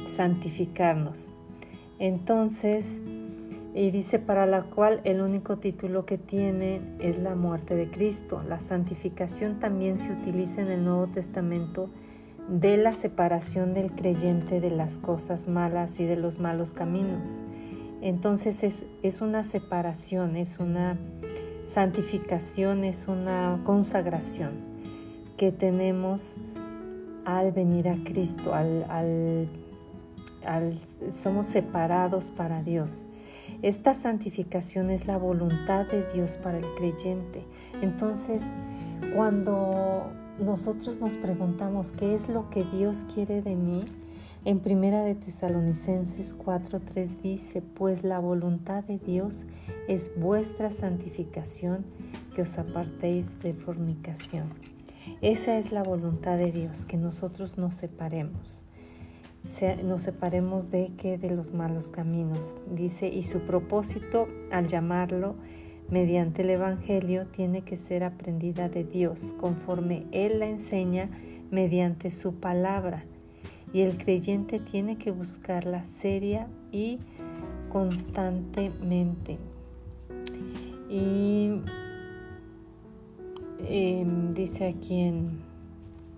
santificarnos. 0.06 1.28
Entonces, 1.98 3.02
y 3.74 3.90
dice 3.90 4.18
para 4.18 4.46
la 4.46 4.62
cual 4.62 5.00
el 5.04 5.20
único 5.20 5.58
título 5.58 6.06
que 6.06 6.18
tiene 6.18 6.80
es 7.00 7.18
la 7.18 7.34
muerte 7.34 7.74
de 7.74 7.90
Cristo. 7.90 8.42
La 8.48 8.60
santificación 8.60 9.58
también 9.58 9.98
se 9.98 10.12
utiliza 10.12 10.62
en 10.62 10.70
el 10.70 10.84
Nuevo 10.84 11.08
Testamento 11.08 11.88
de 12.48 12.76
la 12.76 12.94
separación 12.94 13.74
del 13.74 13.92
creyente 13.92 14.60
de 14.60 14.70
las 14.70 14.98
cosas 14.98 15.48
malas 15.48 15.98
y 15.98 16.04
de 16.04 16.16
los 16.16 16.38
malos 16.38 16.74
caminos. 16.74 17.42
Entonces 18.02 18.62
es, 18.62 18.84
es 19.02 19.22
una 19.22 19.44
separación, 19.44 20.36
es 20.36 20.58
una 20.58 20.98
santificación 21.64 22.84
es 22.84 23.08
una 23.08 23.60
consagración 23.64 24.73
que 25.36 25.52
tenemos 25.52 26.36
al 27.24 27.52
venir 27.52 27.88
a 27.88 27.96
Cristo, 28.04 28.54
al, 28.54 29.48
somos 31.10 31.46
separados 31.46 32.30
para 32.30 32.62
Dios. 32.62 33.06
Esta 33.62 33.94
santificación 33.94 34.90
es 34.90 35.06
la 35.06 35.16
voluntad 35.16 35.86
de 35.86 36.04
Dios 36.12 36.36
para 36.42 36.58
el 36.58 36.66
creyente. 36.76 37.44
Entonces, 37.82 38.42
cuando 39.14 40.12
nosotros 40.38 41.00
nos 41.00 41.16
preguntamos 41.16 41.92
qué 41.92 42.14
es 42.14 42.28
lo 42.28 42.50
que 42.50 42.64
Dios 42.64 43.06
quiere 43.12 43.42
de 43.42 43.56
mí, 43.56 43.80
en 44.46 44.60
Primera 44.60 45.02
de 45.02 45.14
Tesalonicenses 45.14 46.36
4:3 46.36 47.22
dice, 47.22 47.62
pues 47.62 48.04
la 48.04 48.18
voluntad 48.18 48.84
de 48.84 48.98
Dios 48.98 49.46
es 49.88 50.10
vuestra 50.16 50.70
santificación, 50.70 51.84
que 52.34 52.42
os 52.42 52.58
apartéis 52.58 53.38
de 53.40 53.54
fornicación. 53.54 54.73
Esa 55.20 55.58
es 55.58 55.72
la 55.72 55.82
voluntad 55.82 56.38
de 56.38 56.50
Dios, 56.50 56.86
que 56.86 56.96
nosotros 56.96 57.58
nos 57.58 57.74
separemos. 57.74 58.64
Nos 59.84 60.02
separemos 60.02 60.70
de 60.70 60.92
que 60.96 61.18
de 61.18 61.30
los 61.30 61.52
malos 61.52 61.90
caminos. 61.90 62.56
Dice, 62.70 63.08
y 63.08 63.22
su 63.22 63.40
propósito 63.40 64.26
al 64.50 64.66
llamarlo 64.66 65.34
mediante 65.90 66.42
el 66.42 66.50
Evangelio 66.50 67.26
tiene 67.26 67.62
que 67.62 67.76
ser 67.76 68.04
aprendida 68.04 68.70
de 68.70 68.84
Dios, 68.84 69.34
conforme 69.38 70.06
Él 70.12 70.38
la 70.38 70.46
enseña 70.46 71.10
mediante 71.50 72.10
su 72.10 72.36
palabra. 72.36 73.04
Y 73.74 73.82
el 73.82 73.98
creyente 73.98 74.60
tiene 74.60 74.96
que 74.96 75.10
buscarla 75.10 75.84
seria 75.84 76.48
y 76.72 77.00
constantemente. 77.70 79.38
Dice 84.44 84.66
aquí 84.66 85.00
en, 85.00 85.40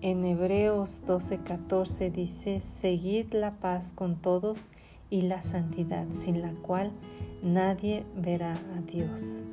en 0.01 0.25
Hebreos 0.25 1.01
12:14, 1.07 2.11
dice, 2.11 2.59
seguid 2.59 3.31
la 3.31 3.51
paz 3.51 3.93
con 3.95 4.17
todos 4.17 4.65
y 5.09 5.21
la 5.21 5.41
santidad, 5.41 6.05
sin 6.13 6.41
la 6.41 6.51
cual 6.51 6.91
nadie 7.41 8.03
verá 8.17 8.51
a 8.51 8.81
Dios. 8.81 9.45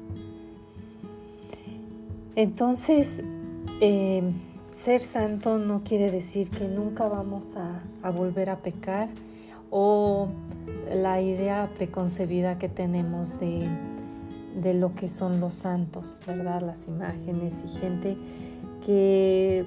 Entonces, 2.34 3.22
eh, 3.80 4.24
ser 4.72 5.00
santo 5.02 5.58
no 5.58 5.84
quiere 5.84 6.10
decir 6.10 6.50
que 6.50 6.66
nunca 6.66 7.06
vamos 7.06 7.54
a, 7.54 7.80
volver 8.10 8.50
a 8.50 8.56
pecar 8.56 9.08
o 9.70 10.26
la 10.92 11.20
idea 11.20 11.70
preconcebida 11.76 12.58
que 12.58 12.68
tenemos 12.68 13.38
de, 13.38 13.68
de, 14.60 14.74
lo 14.74 14.96
que 14.96 15.08
son 15.08 15.38
los 15.38 15.52
santos, 15.52 16.20
¿verdad? 16.26 16.60
Las 16.60 16.88
imágenes 16.88 17.64
y 17.64 17.78
gente 17.78 18.16
que 18.84 19.64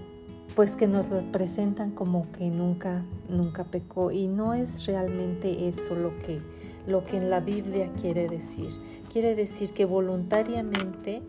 pues 0.55 0.75
que 0.75 0.87
nos 0.87 1.09
los 1.09 1.25
presentan 1.25 1.91
como 1.91 2.31
que 2.31 2.49
nunca 2.49 3.03
nunca 3.29 3.63
pecó 3.65 4.11
y 4.11 4.27
no 4.27 4.53
es 4.53 4.85
realmente 4.85 5.67
eso 5.67 5.95
lo 5.95 6.17
que 6.19 6.41
lo 6.87 7.03
que 7.03 7.17
en 7.17 7.29
la 7.29 7.41
Biblia 7.41 7.91
quiere 7.99 8.29
decir. 8.29 8.69
Quiere 9.11 9.35
decir 9.35 9.73
que 9.73 9.85
voluntariamente 9.85 11.21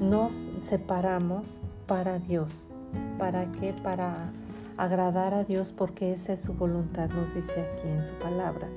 nos 0.00 0.50
separamos 0.58 1.60
para 1.86 2.18
Dios. 2.18 2.66
¿Para 3.18 3.52
qué? 3.52 3.74
Para 3.74 4.32
agradar 4.76 5.34
a 5.34 5.44
Dios 5.44 5.74
porque 5.76 6.12
esa 6.12 6.32
es 6.32 6.40
su 6.40 6.54
voluntad, 6.54 7.10
nos 7.10 7.34
dice 7.34 7.60
aquí 7.60 7.88
en 7.88 8.02
su 8.02 8.14
palabra. 8.14 8.68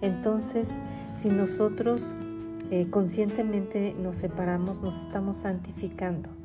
Entonces, 0.00 0.68
si 1.14 1.28
nosotros 1.28 2.16
eh, 2.70 2.88
conscientemente 2.90 3.94
nos 3.96 4.16
separamos, 4.16 4.80
nos 4.80 5.02
estamos 5.02 5.36
santificando. 5.36 6.41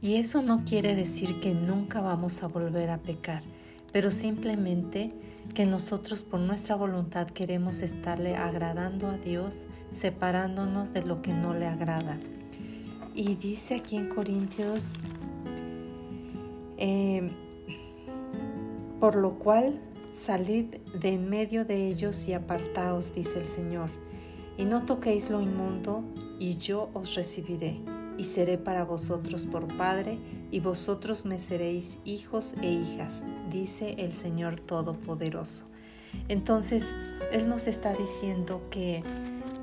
Y 0.00 0.16
eso 0.16 0.42
no 0.42 0.60
quiere 0.60 0.94
decir 0.94 1.40
que 1.40 1.54
nunca 1.54 2.00
vamos 2.00 2.42
a 2.42 2.48
volver 2.48 2.90
a 2.90 2.98
pecar, 2.98 3.42
pero 3.92 4.10
simplemente 4.10 5.12
que 5.54 5.64
nosotros 5.64 6.22
por 6.22 6.40
nuestra 6.40 6.76
voluntad 6.76 7.28
queremos 7.28 7.80
estarle 7.82 8.36
agradando 8.36 9.08
a 9.08 9.16
Dios, 9.16 9.68
separándonos 9.92 10.92
de 10.92 11.02
lo 11.02 11.22
que 11.22 11.32
no 11.32 11.54
le 11.54 11.66
agrada. 11.66 12.18
Y 13.14 13.36
dice 13.36 13.76
aquí 13.76 13.96
en 13.96 14.10
Corintios, 14.10 14.92
eh, 16.76 17.30
por 19.00 19.16
lo 19.16 19.38
cual 19.38 19.80
salid 20.12 20.76
de 21.00 21.14
en 21.14 21.28
medio 21.28 21.64
de 21.64 21.86
ellos 21.88 22.28
y 22.28 22.34
apartaos, 22.34 23.14
dice 23.14 23.40
el 23.40 23.46
Señor, 23.46 23.88
y 24.58 24.64
no 24.64 24.84
toquéis 24.84 25.30
lo 25.30 25.40
inmundo, 25.40 26.04
y 26.38 26.56
yo 26.56 26.90
os 26.92 27.14
recibiré, 27.14 27.80
y 28.18 28.24
seré 28.24 28.58
para 28.58 28.84
vosotros 28.84 29.46
por 29.46 29.66
Padre, 29.76 30.18
y 30.50 30.60
vosotros 30.60 31.24
me 31.24 31.38
seréis 31.38 31.98
hijos 32.04 32.54
e 32.62 32.70
hijas, 32.70 33.22
dice 33.50 33.96
el 33.98 34.14
Señor 34.14 34.60
Todopoderoso. 34.60 35.66
Entonces, 36.28 36.84
Él 37.32 37.48
nos 37.48 37.66
está 37.66 37.94
diciendo 37.94 38.62
que 38.70 39.02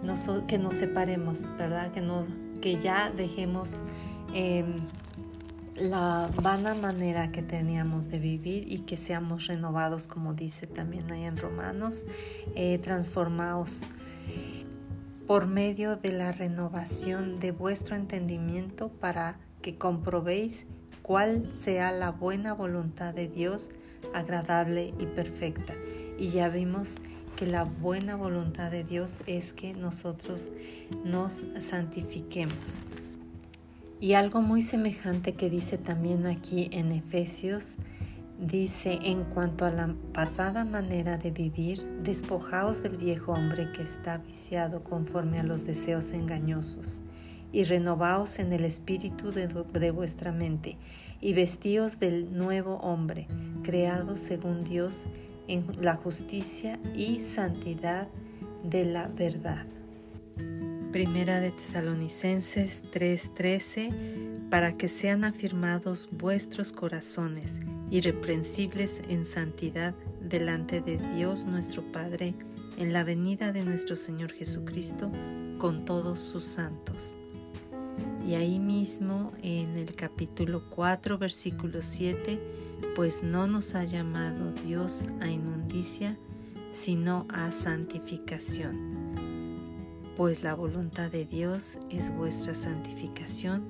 nos, 0.03 0.29
que 0.47 0.59
separemos, 0.71 1.49
¿verdad? 1.57 1.91
Que 1.91 2.01
que 2.61 2.79
ya 2.79 3.09
dejemos 3.09 3.81
em, 4.33 4.75
la 5.75 6.29
vana 6.41 6.75
manera 6.75 7.31
que 7.31 7.41
teníamos 7.41 8.09
de 8.09 8.19
vivir 8.19 8.71
y 8.71 8.79
que 8.79 8.97
seamos 8.97 9.47
renovados, 9.47 10.07
como 10.07 10.33
dice 10.33 10.67
también 10.67 11.11
ahí 11.11 11.23
en 11.23 11.37
Romanos, 11.37 12.05
eh, 12.55 12.77
transformados 12.77 13.81
por 15.27 15.47
medio 15.47 15.95
de 15.95 16.11
la 16.11 16.31
renovación 16.31 17.39
de 17.39 17.51
vuestro 17.51 17.95
entendimiento 17.95 18.89
para 18.89 19.37
que 19.61 19.77
comprobéis 19.77 20.65
cuál 21.01 21.51
sea 21.51 21.91
la 21.91 22.11
buena 22.11 22.53
voluntad 22.53 23.13
de 23.13 23.27
Dios, 23.27 23.69
agradable 24.13 24.93
y 24.99 25.05
perfecta. 25.05 25.73
Y 26.19 26.29
ya 26.29 26.49
vimos 26.49 26.97
que 27.35 27.47
la 27.47 27.63
buena 27.63 28.15
voluntad 28.15 28.71
de 28.71 28.83
Dios 28.83 29.19
es 29.25 29.53
que 29.53 29.73
nosotros 29.73 30.51
nos 31.03 31.45
santifiquemos. 31.59 32.87
Y 33.99 34.13
algo 34.13 34.41
muy 34.41 34.61
semejante 34.61 35.33
que 35.33 35.49
dice 35.49 35.77
también 35.77 36.25
aquí 36.25 36.69
en 36.73 36.91
Efesios, 36.91 37.77
dice, 38.39 38.99
en 39.03 39.23
cuanto 39.23 39.65
a 39.65 39.71
la 39.71 39.95
pasada 40.13 40.65
manera 40.65 41.17
de 41.17 41.31
vivir, 41.31 41.85
despojaos 42.03 42.83
del 42.83 42.97
viejo 42.97 43.33
hombre 43.33 43.71
que 43.71 43.83
está 43.83 44.17
viciado 44.17 44.83
conforme 44.83 45.39
a 45.39 45.43
los 45.43 45.65
deseos 45.65 46.11
engañosos, 46.11 47.01
y 47.51 47.63
renovaos 47.63 48.39
en 48.39 48.51
el 48.51 48.65
espíritu 48.65 49.31
de, 49.31 49.47
de 49.47 49.91
vuestra 49.91 50.31
mente, 50.31 50.77
y 51.21 51.33
vestíos 51.33 51.99
del 51.99 52.35
nuevo 52.35 52.75
hombre, 52.77 53.27
creado 53.63 54.17
según 54.17 54.63
Dios 54.63 55.05
en 55.47 55.65
la 55.81 55.95
justicia 55.95 56.79
y 56.95 57.19
santidad 57.19 58.07
de 58.63 58.85
la 58.85 59.07
verdad. 59.07 59.65
Primera 60.91 61.39
de 61.39 61.51
Tesalonicenses 61.51 62.83
3:13, 62.91 64.49
para 64.49 64.77
que 64.77 64.87
sean 64.87 65.23
afirmados 65.23 66.07
vuestros 66.11 66.71
corazones, 66.71 67.61
irreprensibles 67.93 69.03
en 69.07 69.23
santidad 69.23 69.93
delante 70.19 70.81
de 70.81 70.97
Dios 71.15 71.45
nuestro 71.45 71.83
Padre, 71.91 72.33
en 72.79 72.91
la 72.91 73.03
venida 73.03 73.51
de 73.51 73.63
nuestro 73.63 73.95
Señor 73.95 74.31
Jesucristo 74.31 75.11
con 75.59 75.85
todos 75.85 76.19
sus 76.19 76.43
santos. 76.43 77.17
Y 78.27 78.33
ahí 78.33 78.57
mismo 78.57 79.31
en 79.43 79.77
el 79.77 79.93
capítulo 79.93 80.63
4, 80.71 81.19
versículo 81.19 81.83
7, 81.83 82.39
pues 82.95 83.21
no 83.21 83.45
nos 83.45 83.75
ha 83.75 83.83
llamado 83.83 84.51
Dios 84.65 85.05
a 85.21 85.27
inmundicia, 85.27 86.17
sino 86.73 87.27
a 87.29 87.51
santificación. 87.51 89.03
Pues 90.17 90.41
la 90.41 90.55
voluntad 90.55 91.11
de 91.11 91.25
Dios 91.25 91.77
es 91.91 92.11
vuestra 92.15 92.55
santificación, 92.55 93.65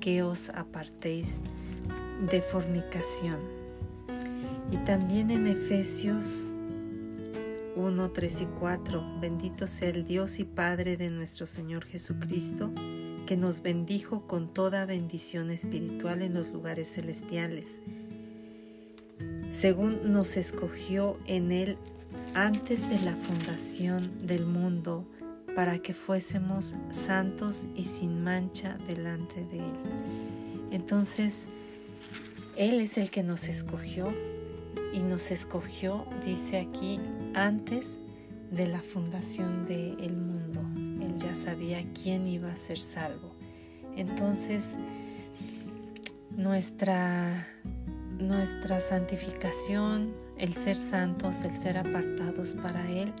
que 0.00 0.22
os 0.22 0.48
apartéis 0.48 1.40
de 2.30 2.40
fornicación. 2.40 3.57
Y 4.70 4.76
también 4.78 5.30
en 5.30 5.46
Efesios 5.46 6.46
1, 7.76 8.10
3 8.10 8.42
y 8.42 8.46
4, 8.46 9.20
bendito 9.20 9.66
sea 9.66 9.90
el 9.90 10.04
Dios 10.04 10.38
y 10.38 10.44
Padre 10.44 10.96
de 10.96 11.10
nuestro 11.10 11.46
Señor 11.46 11.84
Jesucristo, 11.84 12.72
que 13.26 13.36
nos 13.36 13.62
bendijo 13.62 14.26
con 14.26 14.52
toda 14.52 14.86
bendición 14.86 15.50
espiritual 15.50 16.22
en 16.22 16.34
los 16.34 16.48
lugares 16.48 16.92
celestiales 16.92 17.80
según 19.50 20.12
nos 20.12 20.36
escogió 20.36 21.18
en 21.26 21.52
Él 21.52 21.78
antes 22.34 22.88
de 22.88 23.00
la 23.00 23.16
fundación 23.16 24.18
del 24.18 24.46
mundo, 24.46 25.06
para 25.54 25.78
que 25.78 25.94
fuésemos 25.94 26.74
santos 26.90 27.66
y 27.74 27.84
sin 27.84 28.22
mancha 28.22 28.76
delante 28.86 29.44
de 29.46 29.58
Él. 29.58 29.72
Entonces, 30.70 31.46
Él 32.56 32.80
es 32.80 32.98
el 32.98 33.10
que 33.10 33.22
nos 33.22 33.48
escogió 33.48 34.12
y 34.92 35.00
nos 35.00 35.30
escogió, 35.30 36.06
dice 36.24 36.58
aquí, 36.58 37.00
antes 37.34 37.98
de 38.50 38.66
la 38.66 38.80
fundación 38.80 39.66
del 39.66 40.16
mundo. 40.16 40.60
Él 41.04 41.16
ya 41.16 41.34
sabía 41.34 41.84
quién 41.92 42.26
iba 42.26 42.52
a 42.52 42.56
ser 42.56 42.78
salvo. 42.78 43.34
Entonces, 43.96 44.76
nuestra, 46.36 47.48
nuestra 48.18 48.80
santificación, 48.80 50.14
el 50.38 50.54
ser 50.54 50.76
santos, 50.76 51.44
el 51.44 51.58
ser 51.58 51.78
apartados 51.78 52.54
para 52.54 52.88
Él, 52.88 53.12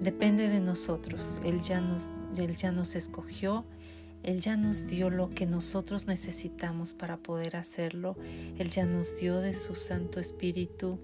depende 0.00 0.48
de 0.48 0.60
nosotros. 0.60 1.38
Él 1.44 1.60
ya 1.60 1.80
nos, 1.80 2.10
Él 2.36 2.56
ya 2.56 2.72
nos 2.72 2.94
escogió, 2.94 3.64
Él 4.22 4.40
ya 4.40 4.56
nos 4.56 4.86
dio 4.86 5.08
lo 5.08 5.30
que 5.30 5.46
nosotros 5.46 6.06
necesitamos 6.06 6.92
para 6.92 7.16
poder 7.16 7.56
hacerlo. 7.56 8.16
Él 8.58 8.68
ya 8.68 8.84
nos 8.84 9.18
dio 9.18 9.38
de 9.38 9.54
su 9.54 9.74
Santo 9.76 10.20
Espíritu. 10.20 10.98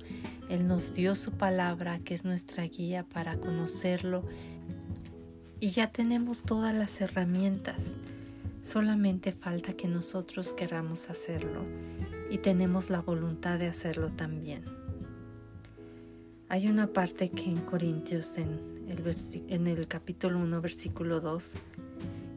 Él 0.50 0.68
nos 0.68 0.92
dio 0.92 1.14
su 1.14 1.33
palabra, 1.33 1.98
que 2.00 2.12
es 2.12 2.24
nuestra 2.24 2.64
guía 2.64 3.05
para 3.05 3.38
conocerlo. 3.38 4.24
Y 5.61 5.68
ya 5.68 5.90
tenemos 5.90 6.42
todas 6.42 6.74
las 6.74 7.00
herramientas. 7.00 7.94
Solamente 8.61 9.33
falta 9.33 9.72
que 9.72 9.88
nosotros 9.88 10.52
queramos 10.52 11.09
hacerlo 11.09 11.64
y 12.31 12.38
tenemos 12.38 12.90
la 12.90 13.00
voluntad 13.00 13.59
de 13.59 13.68
hacerlo 13.68 14.11
también. 14.11 14.64
Hay 16.48 16.68
una 16.68 16.88
parte 16.88 17.31
que 17.31 17.44
en 17.44 17.57
Corintios 17.57 18.37
en 18.37 19.66
el 19.66 19.88
capítulo 19.88 20.38
1, 20.40 20.61
versículo 20.61 21.20
2, 21.20 21.55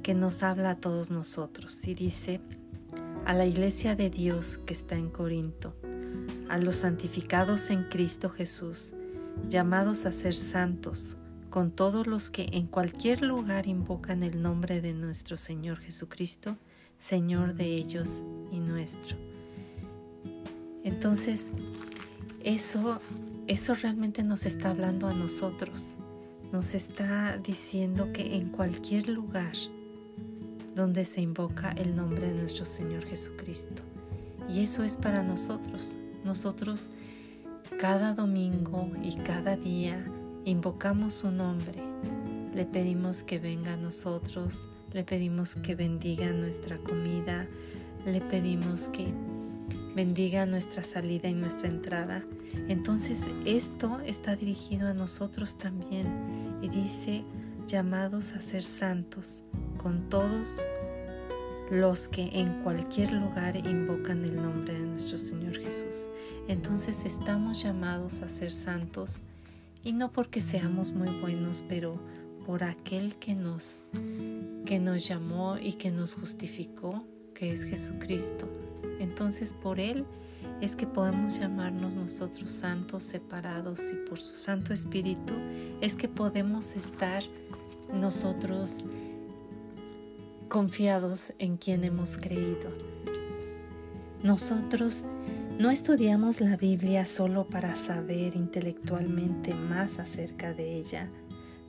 que 0.10 0.16
nos 0.16 0.42
habla 0.42 0.72
a 0.72 0.76
todos 0.76 1.12
nosotros 1.12 1.88
y 1.88 1.94
dice, 1.94 2.42
a 3.28 3.36
la 3.36 3.46
iglesia 3.46 3.96
de 3.96 4.10
Dios 4.10 4.58
que 4.58 4.74
está 4.74 4.96
en 4.96 5.12
Corinto, 5.12 5.76
a 6.50 6.58
los 6.58 6.78
santificados 6.78 7.70
en 7.70 7.84
Cristo 7.90 8.28
Jesús, 8.32 8.96
llamados 9.50 10.08
a 10.08 10.12
ser 10.12 10.34
santos, 10.34 11.16
con 11.52 11.70
todos 11.70 12.08
los 12.08 12.32
que 12.32 12.48
en 12.54 12.66
cualquier 12.66 13.22
lugar 13.22 13.68
invocan 13.68 14.24
el 14.24 14.42
nombre 14.42 14.82
de 14.82 14.96
nuestro 14.96 15.38
Señor 15.38 15.78
Jesucristo, 15.78 16.58
Señor 16.98 17.54
de 17.54 17.66
ellos 17.66 18.26
y 18.52 18.62
nuestro. 18.62 19.16
Entonces, 20.84 21.52
eso, 22.44 23.00
eso 23.46 23.76
realmente 23.76 24.24
nos 24.24 24.48
está 24.48 24.72
hablando 24.72 25.08
a 25.08 25.14
nosotros 25.14 25.98
nos 26.52 26.74
está 26.74 27.38
diciendo 27.38 28.12
que 28.12 28.36
en 28.36 28.50
cualquier 28.50 29.10
lugar 29.10 29.54
donde 30.76 31.06
se 31.06 31.22
invoca 31.22 31.72
el 31.72 31.96
nombre 31.96 32.28
de 32.28 32.34
nuestro 32.34 32.66
Señor 32.66 33.06
Jesucristo. 33.06 33.82
Y 34.50 34.62
eso 34.62 34.84
es 34.84 34.98
para 34.98 35.24
nosotros. 35.24 35.98
Nosotros 36.24 36.92
cada 37.80 38.14
domingo 38.14 38.92
y 39.04 39.16
cada 39.18 39.56
día 39.56 40.04
invocamos 40.46 41.14
su 41.16 41.32
nombre. 41.32 41.84
Le 42.54 42.66
pedimos 42.66 43.24
que 43.24 43.40
venga 43.40 43.74
a 43.74 43.78
nosotros, 43.78 44.64
le 44.92 45.04
pedimos 45.04 45.56
que 45.56 45.76
bendiga 45.76 46.32
nuestra 46.32 46.78
comida, 46.80 47.48
le 48.06 48.22
pedimos 48.22 48.90
que 48.90 49.14
bendiga 49.96 50.46
nuestra 50.46 50.84
salida 50.84 51.30
y 51.30 51.34
nuestra 51.34 51.70
entrada. 51.70 52.24
Entonces 52.68 53.28
esto 53.46 54.00
está 54.06 54.36
dirigido 54.36 54.88
a 54.88 54.94
nosotros 54.94 55.58
también 55.58 56.60
y 56.62 56.70
dice 56.70 57.24
llamados 57.68 58.34
a 58.34 58.42
ser 58.42 58.64
santos 58.64 59.44
con 59.80 60.08
todos 60.10 60.46
los 61.72 62.08
que 62.08 62.30
en 62.34 62.62
cualquier 62.62 63.12
lugar 63.12 63.56
invocan 63.56 64.24
el 64.24 64.36
nombre 64.36 64.74
de 64.74 64.86
nuestro 64.86 65.18
Señor 65.18 65.58
Jesús. 65.58 66.10
Entonces 66.48 67.06
estamos 67.06 67.64
llamados 67.64 68.22
a 68.22 68.28
ser 68.28 68.52
santos 68.52 69.24
y 69.84 69.94
no 69.94 70.12
porque 70.12 70.42
seamos 70.42 70.92
muy 70.92 71.10
buenos, 71.22 71.64
pero 71.68 72.00
por 72.46 72.64
aquel 72.64 73.16
que 73.16 73.36
nos 73.36 73.86
que 74.66 74.80
nos 74.80 75.08
llamó 75.08 75.58
y 75.58 75.74
que 75.74 75.90
nos 75.90 76.14
justificó, 76.16 77.04
que 77.34 77.52
es 77.52 77.64
Jesucristo. 77.64 78.48
Entonces 79.00 79.54
por 79.54 79.80
él 79.80 80.06
es 80.62 80.76
que 80.76 80.86
podemos 80.86 81.40
llamarnos 81.40 81.94
nosotros 81.94 82.52
santos, 82.52 83.04
separados 83.04 83.92
y 83.92 84.10
por 84.10 84.20
su 84.20 84.36
Santo 84.36 84.74
Espíritu 84.74 85.34
es 85.82 85.96
que 85.96 86.08
podemos 86.08 86.76
estar 86.76 87.24
nosotros 87.94 88.78
confiados 90.50 91.34
en 91.40 91.56
quien 91.56 91.86
hemos 91.86 92.18
creído. 92.18 92.72
Nosotros 94.24 95.06
no 95.58 95.72
estudiamos 95.72 96.42
la 96.42 96.58
Biblia 96.58 97.06
solo 97.06 97.48
para 97.48 97.78
saber 97.78 98.36
intelectualmente 98.36 99.54
más 99.54 100.00
acerca 100.00 100.54
de 100.54 100.76
ella. 100.76 101.10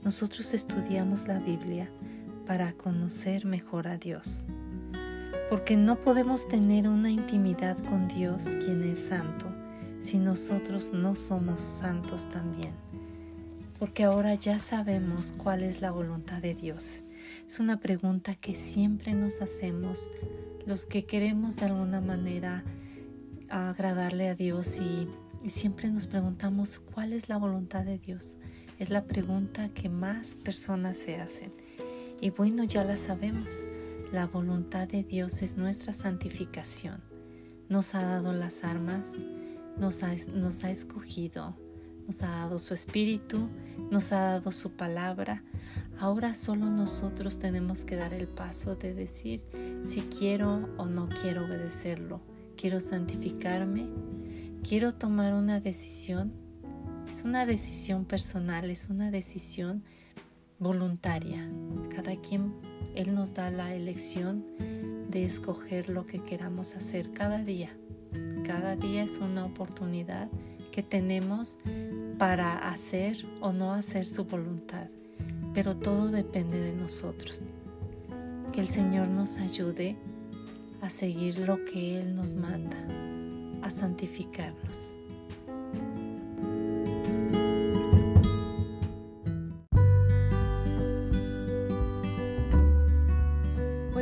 Nosotros 0.03 0.53
estudiamos 0.55 1.29
la 1.29 1.39
Biblia 1.39 1.89
para 2.47 2.73
conocer 2.73 3.45
mejor 3.45 3.87
a 3.87 3.99
Dios 3.99 4.47
porque 5.51 5.77
no 5.77 5.97
podemos 5.97 6.47
tener 6.47 6.89
una 6.89 7.11
intimidad 7.11 7.77
con 7.77 8.07
Dios, 8.07 8.57
quien 8.65 8.85
es 8.85 9.01
santo, 9.01 9.47
si 9.99 10.19
nosotros 10.21 10.93
no 10.93 11.17
somos 11.17 11.61
santos 11.61 12.31
también. 12.31 12.73
Porque 13.81 14.05
ahora 14.05 14.37
ya 14.37 14.61
sabemos 14.61 15.35
cuál 15.37 15.65
es 15.65 15.81
la 15.81 15.91
voluntad 15.91 16.41
de 16.41 16.55
Dios. 16.55 17.03
Es 17.51 17.59
una 17.59 17.81
pregunta 17.81 18.37
que 18.37 18.55
siempre 18.55 19.13
nos 19.13 19.43
hacemos 19.43 20.13
los 20.67 20.87
que 20.87 21.05
queremos 21.05 21.57
de 21.57 21.65
alguna 21.65 22.01
manera 22.01 22.63
agradarle 23.49 24.29
a 24.29 24.37
Dios 24.37 24.79
y, 24.79 25.09
siempre 25.49 25.91
nos 25.91 26.07
preguntamos 26.07 26.79
cuál 26.79 27.13
es 27.13 27.29
la 27.29 27.39
voluntad 27.39 27.85
de 27.85 27.99
Dios. 27.99 28.37
Es 28.79 28.91
la 28.91 29.03
pregunta 29.03 29.69
que 29.71 29.89
más 29.89 30.37
personas 30.37 30.97
se 30.97 31.17
hacen. 31.17 31.53
Y 32.21 32.31
bueno, 32.31 32.63
ya 32.63 32.85
la 32.85 32.97
sabemos 32.97 33.67
la 34.13 34.29
voluntad 34.29 34.87
de 34.87 35.03
Dios 35.03 35.43
es 35.43 35.57
nuestra 35.57 35.93
santificación. 35.93 37.03
Nos 37.69 37.97
ha 37.97 38.03
dado 38.05 38.33
las 38.33 38.63
armas, 38.63 39.11
nos 39.77 40.05
ha, 40.05 40.15
nos 40.33 40.63
ha 40.63 40.71
escogido, 40.71 41.57
nos 42.07 42.23
ha 42.23 42.29
dado 42.29 42.61
su 42.61 42.75
espíritu, 42.75 43.49
nos 43.91 44.13
ha 44.13 44.21
dado 44.21 44.53
su 44.53 44.71
palabra. 44.71 45.43
Ahora 46.01 46.35
solo 46.35 46.71
nosotros 46.71 47.39
tenemos 47.39 47.85
que 47.85 47.95
dar 47.95 48.15
el 48.15 48.27
paso 48.27 48.75
de 48.75 48.95
decir 48.95 49.45
si 49.85 50.01
quiero 50.01 50.67
o 50.79 50.87
no 50.87 51.07
quiero 51.07 51.45
obedecerlo. 51.45 52.23
Quiero 52.57 52.81
santificarme, 52.81 53.87
quiero 54.67 54.95
tomar 54.95 55.35
una 55.35 55.61
decisión. 55.61 56.33
Es 57.07 57.25
una 57.25 57.45
decisión 57.45 58.07
personal, 58.07 58.71
es 58.71 58.89
una 58.89 59.11
decisión 59.11 59.85
voluntaria. 60.59 61.47
Cada 61.95 62.17
quien, 62.17 62.55
Él 62.95 63.15
nos 63.15 63.35
da 63.35 63.51
la 63.51 63.75
elección 63.75 64.47
de 65.11 65.27
escoger 65.27 65.91
lo 65.91 66.07
que 66.07 66.25
queramos 66.25 66.77
hacer 66.77 67.13
cada 67.13 67.45
día. 67.45 67.77
Cada 68.47 68.75
día 68.75 69.03
es 69.03 69.19
una 69.19 69.45
oportunidad 69.45 70.31
que 70.73 70.83
tenemos 70.83 71.59
para 72.17 72.57
hacer 72.71 73.19
o 73.43 73.53
no 73.53 73.75
hacer 73.75 74.07
su 74.07 74.25
voluntad, 74.25 74.89
pero 75.55 75.77
todo 75.77 76.11
depende 76.11 76.61
de 76.61 76.73
nosotros. 76.73 77.43
Que 78.53 78.61
el 78.61 78.69
Señor 78.69 79.09
nos 79.09 79.39
ayude 79.39 79.97
a 80.81 80.91
seguir 80.91 81.39
lo 81.41 81.65
que 81.65 82.01
Él 82.01 82.15
nos 82.15 82.35
manda, 82.35 82.77
a 83.63 83.71
santificarnos. 83.71 84.95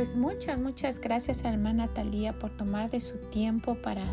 Pues 0.09 0.17
muchas, 0.17 0.57
muchas 0.57 0.99
gracias 0.99 1.45
a 1.45 1.49
hermana 1.49 1.87
Talía 1.87 2.33
por 2.33 2.49
tomar 2.49 2.89
de 2.89 2.99
su 2.99 3.17
tiempo 3.17 3.75
para 3.75 4.03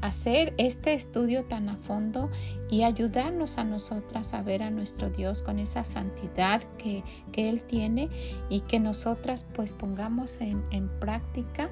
hacer 0.00 0.52
este 0.58 0.92
estudio 0.92 1.44
tan 1.44 1.68
a 1.68 1.76
fondo 1.76 2.30
y 2.68 2.82
ayudarnos 2.82 3.56
a 3.56 3.62
nosotras 3.62 4.34
a 4.34 4.42
ver 4.42 4.64
a 4.64 4.70
nuestro 4.70 5.08
Dios 5.08 5.42
con 5.42 5.60
esa 5.60 5.84
santidad 5.84 6.64
que, 6.78 7.04
que 7.30 7.48
Él 7.48 7.62
tiene 7.62 8.08
y 8.50 8.62
que 8.62 8.80
nosotras 8.80 9.46
pues 9.54 9.72
pongamos 9.72 10.40
en, 10.40 10.64
en 10.72 10.88
práctica 10.98 11.70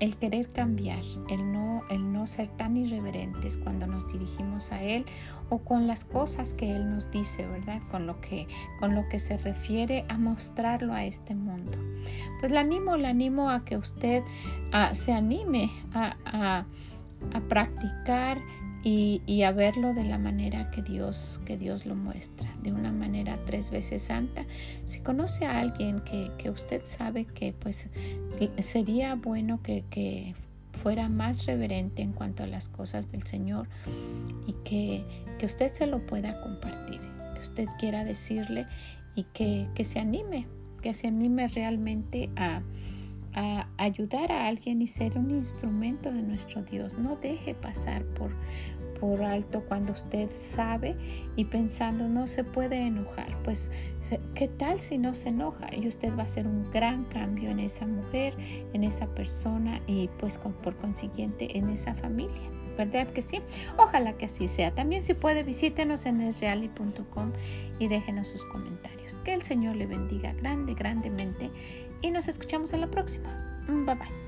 el 0.00 0.16
querer 0.16 0.48
cambiar, 0.48 1.02
el 1.28 1.52
no, 1.52 1.82
el 1.90 2.12
no 2.12 2.26
ser 2.26 2.48
tan 2.48 2.76
irreverentes 2.76 3.56
cuando 3.56 3.86
nos 3.86 4.12
dirigimos 4.12 4.72
a 4.72 4.82
Él 4.82 5.04
o 5.50 5.58
con 5.58 5.86
las 5.86 6.04
cosas 6.04 6.54
que 6.54 6.74
Él 6.74 6.90
nos 6.90 7.10
dice, 7.10 7.46
¿verdad? 7.46 7.80
Con 7.90 8.06
lo 8.06 8.20
que, 8.20 8.46
con 8.80 8.94
lo 8.94 9.08
que 9.08 9.18
se 9.18 9.36
refiere 9.38 10.04
a 10.08 10.18
mostrarlo 10.18 10.92
a 10.92 11.04
este 11.04 11.34
mundo. 11.34 11.72
Pues 12.40 12.52
la 12.52 12.60
animo, 12.60 12.96
la 12.96 13.10
animo 13.10 13.50
a 13.50 13.64
que 13.64 13.76
usted 13.76 14.22
ah, 14.72 14.94
se 14.94 15.12
anime 15.12 15.70
a, 15.92 16.16
a, 16.24 16.66
a 17.32 17.40
practicar 17.48 18.38
y, 18.84 19.42
a 19.42 19.52
verlo 19.52 19.94
de 19.94 20.04
la 20.04 20.18
manera 20.18 20.70
que 20.70 20.82
Dios, 20.82 21.40
que 21.46 21.56
Dios 21.56 21.86
lo 21.86 21.94
muestra, 21.94 22.54
de 22.62 22.70
una 22.70 22.92
manera 22.92 23.38
tres 23.46 23.70
veces 23.70 24.02
santa. 24.02 24.44
Si 24.84 25.00
conoce 25.00 25.46
a 25.46 25.58
alguien 25.58 26.00
que, 26.00 26.50
usted 26.50 26.82
sabe 26.86 27.24
que 27.24 27.54
pues 27.54 27.88
sería 28.58 29.14
bueno 29.14 29.62
que, 29.62 29.84
que, 29.90 30.34
fuera 30.72 31.08
más 31.08 31.46
reverente 31.46 32.02
en 32.02 32.12
cuanto 32.12 32.42
a 32.42 32.46
las 32.46 32.68
cosas 32.68 33.10
del 33.10 33.22
Señor 33.22 33.68
y 34.46 34.52
que, 34.64 35.02
que 35.38 35.46
usted 35.46 35.72
se 35.72 35.86
lo 35.86 36.04
pueda 36.04 36.38
compartir, 36.42 37.00
que 37.34 37.40
usted 37.40 37.68
quiera 37.78 38.04
decirle 38.04 38.66
y 39.14 39.22
que, 39.32 39.68
que 39.74 39.84
se 39.84 40.00
anime, 40.00 40.46
que 40.82 40.92
se 40.92 41.06
anime 41.06 41.48
realmente 41.48 42.28
a 42.36 42.60
a 43.34 43.66
ayudar 43.78 44.32
a 44.32 44.46
alguien 44.46 44.82
y 44.82 44.88
ser 44.88 45.18
un 45.18 45.30
instrumento 45.30 46.12
de 46.12 46.22
nuestro 46.22 46.62
Dios. 46.62 46.98
No 46.98 47.16
deje 47.16 47.54
pasar 47.54 48.04
por, 48.04 48.30
por 49.00 49.22
alto 49.22 49.62
cuando 49.66 49.92
usted 49.92 50.30
sabe 50.30 50.96
y 51.36 51.44
pensando 51.44 52.08
no 52.08 52.26
se 52.26 52.44
puede 52.44 52.86
enojar. 52.86 53.36
Pues, 53.42 53.70
¿qué 54.34 54.48
tal 54.48 54.80
si 54.80 54.98
no 54.98 55.14
se 55.14 55.30
enoja? 55.30 55.66
Y 55.74 55.88
usted 55.88 56.16
va 56.16 56.22
a 56.22 56.26
hacer 56.26 56.46
un 56.46 56.70
gran 56.70 57.04
cambio 57.04 57.50
en 57.50 57.60
esa 57.60 57.86
mujer, 57.86 58.34
en 58.72 58.84
esa 58.84 59.06
persona 59.08 59.80
y 59.86 60.08
pues 60.18 60.38
por 60.38 60.76
consiguiente 60.76 61.58
en 61.58 61.70
esa 61.70 61.94
familia. 61.94 62.54
¿Verdad 62.76 63.08
que 63.08 63.22
sí? 63.22 63.40
Ojalá 63.76 64.14
que 64.14 64.26
así 64.26 64.48
sea. 64.48 64.74
También 64.74 65.02
si 65.02 65.14
puede 65.14 65.42
visítenos 65.42 66.06
en 66.06 66.20
esreali.com 66.20 67.32
y 67.78 67.88
déjenos 67.88 68.28
sus 68.28 68.44
comentarios. 68.44 69.20
Que 69.20 69.34
el 69.34 69.42
Señor 69.42 69.76
le 69.76 69.86
bendiga 69.86 70.32
grande, 70.32 70.74
grandemente 70.74 71.50
y 72.02 72.10
nos 72.10 72.28
escuchamos 72.28 72.72
en 72.72 72.80
la 72.80 72.86
próxima. 72.88 73.28
Bye 73.68 73.94
bye. 73.94 74.23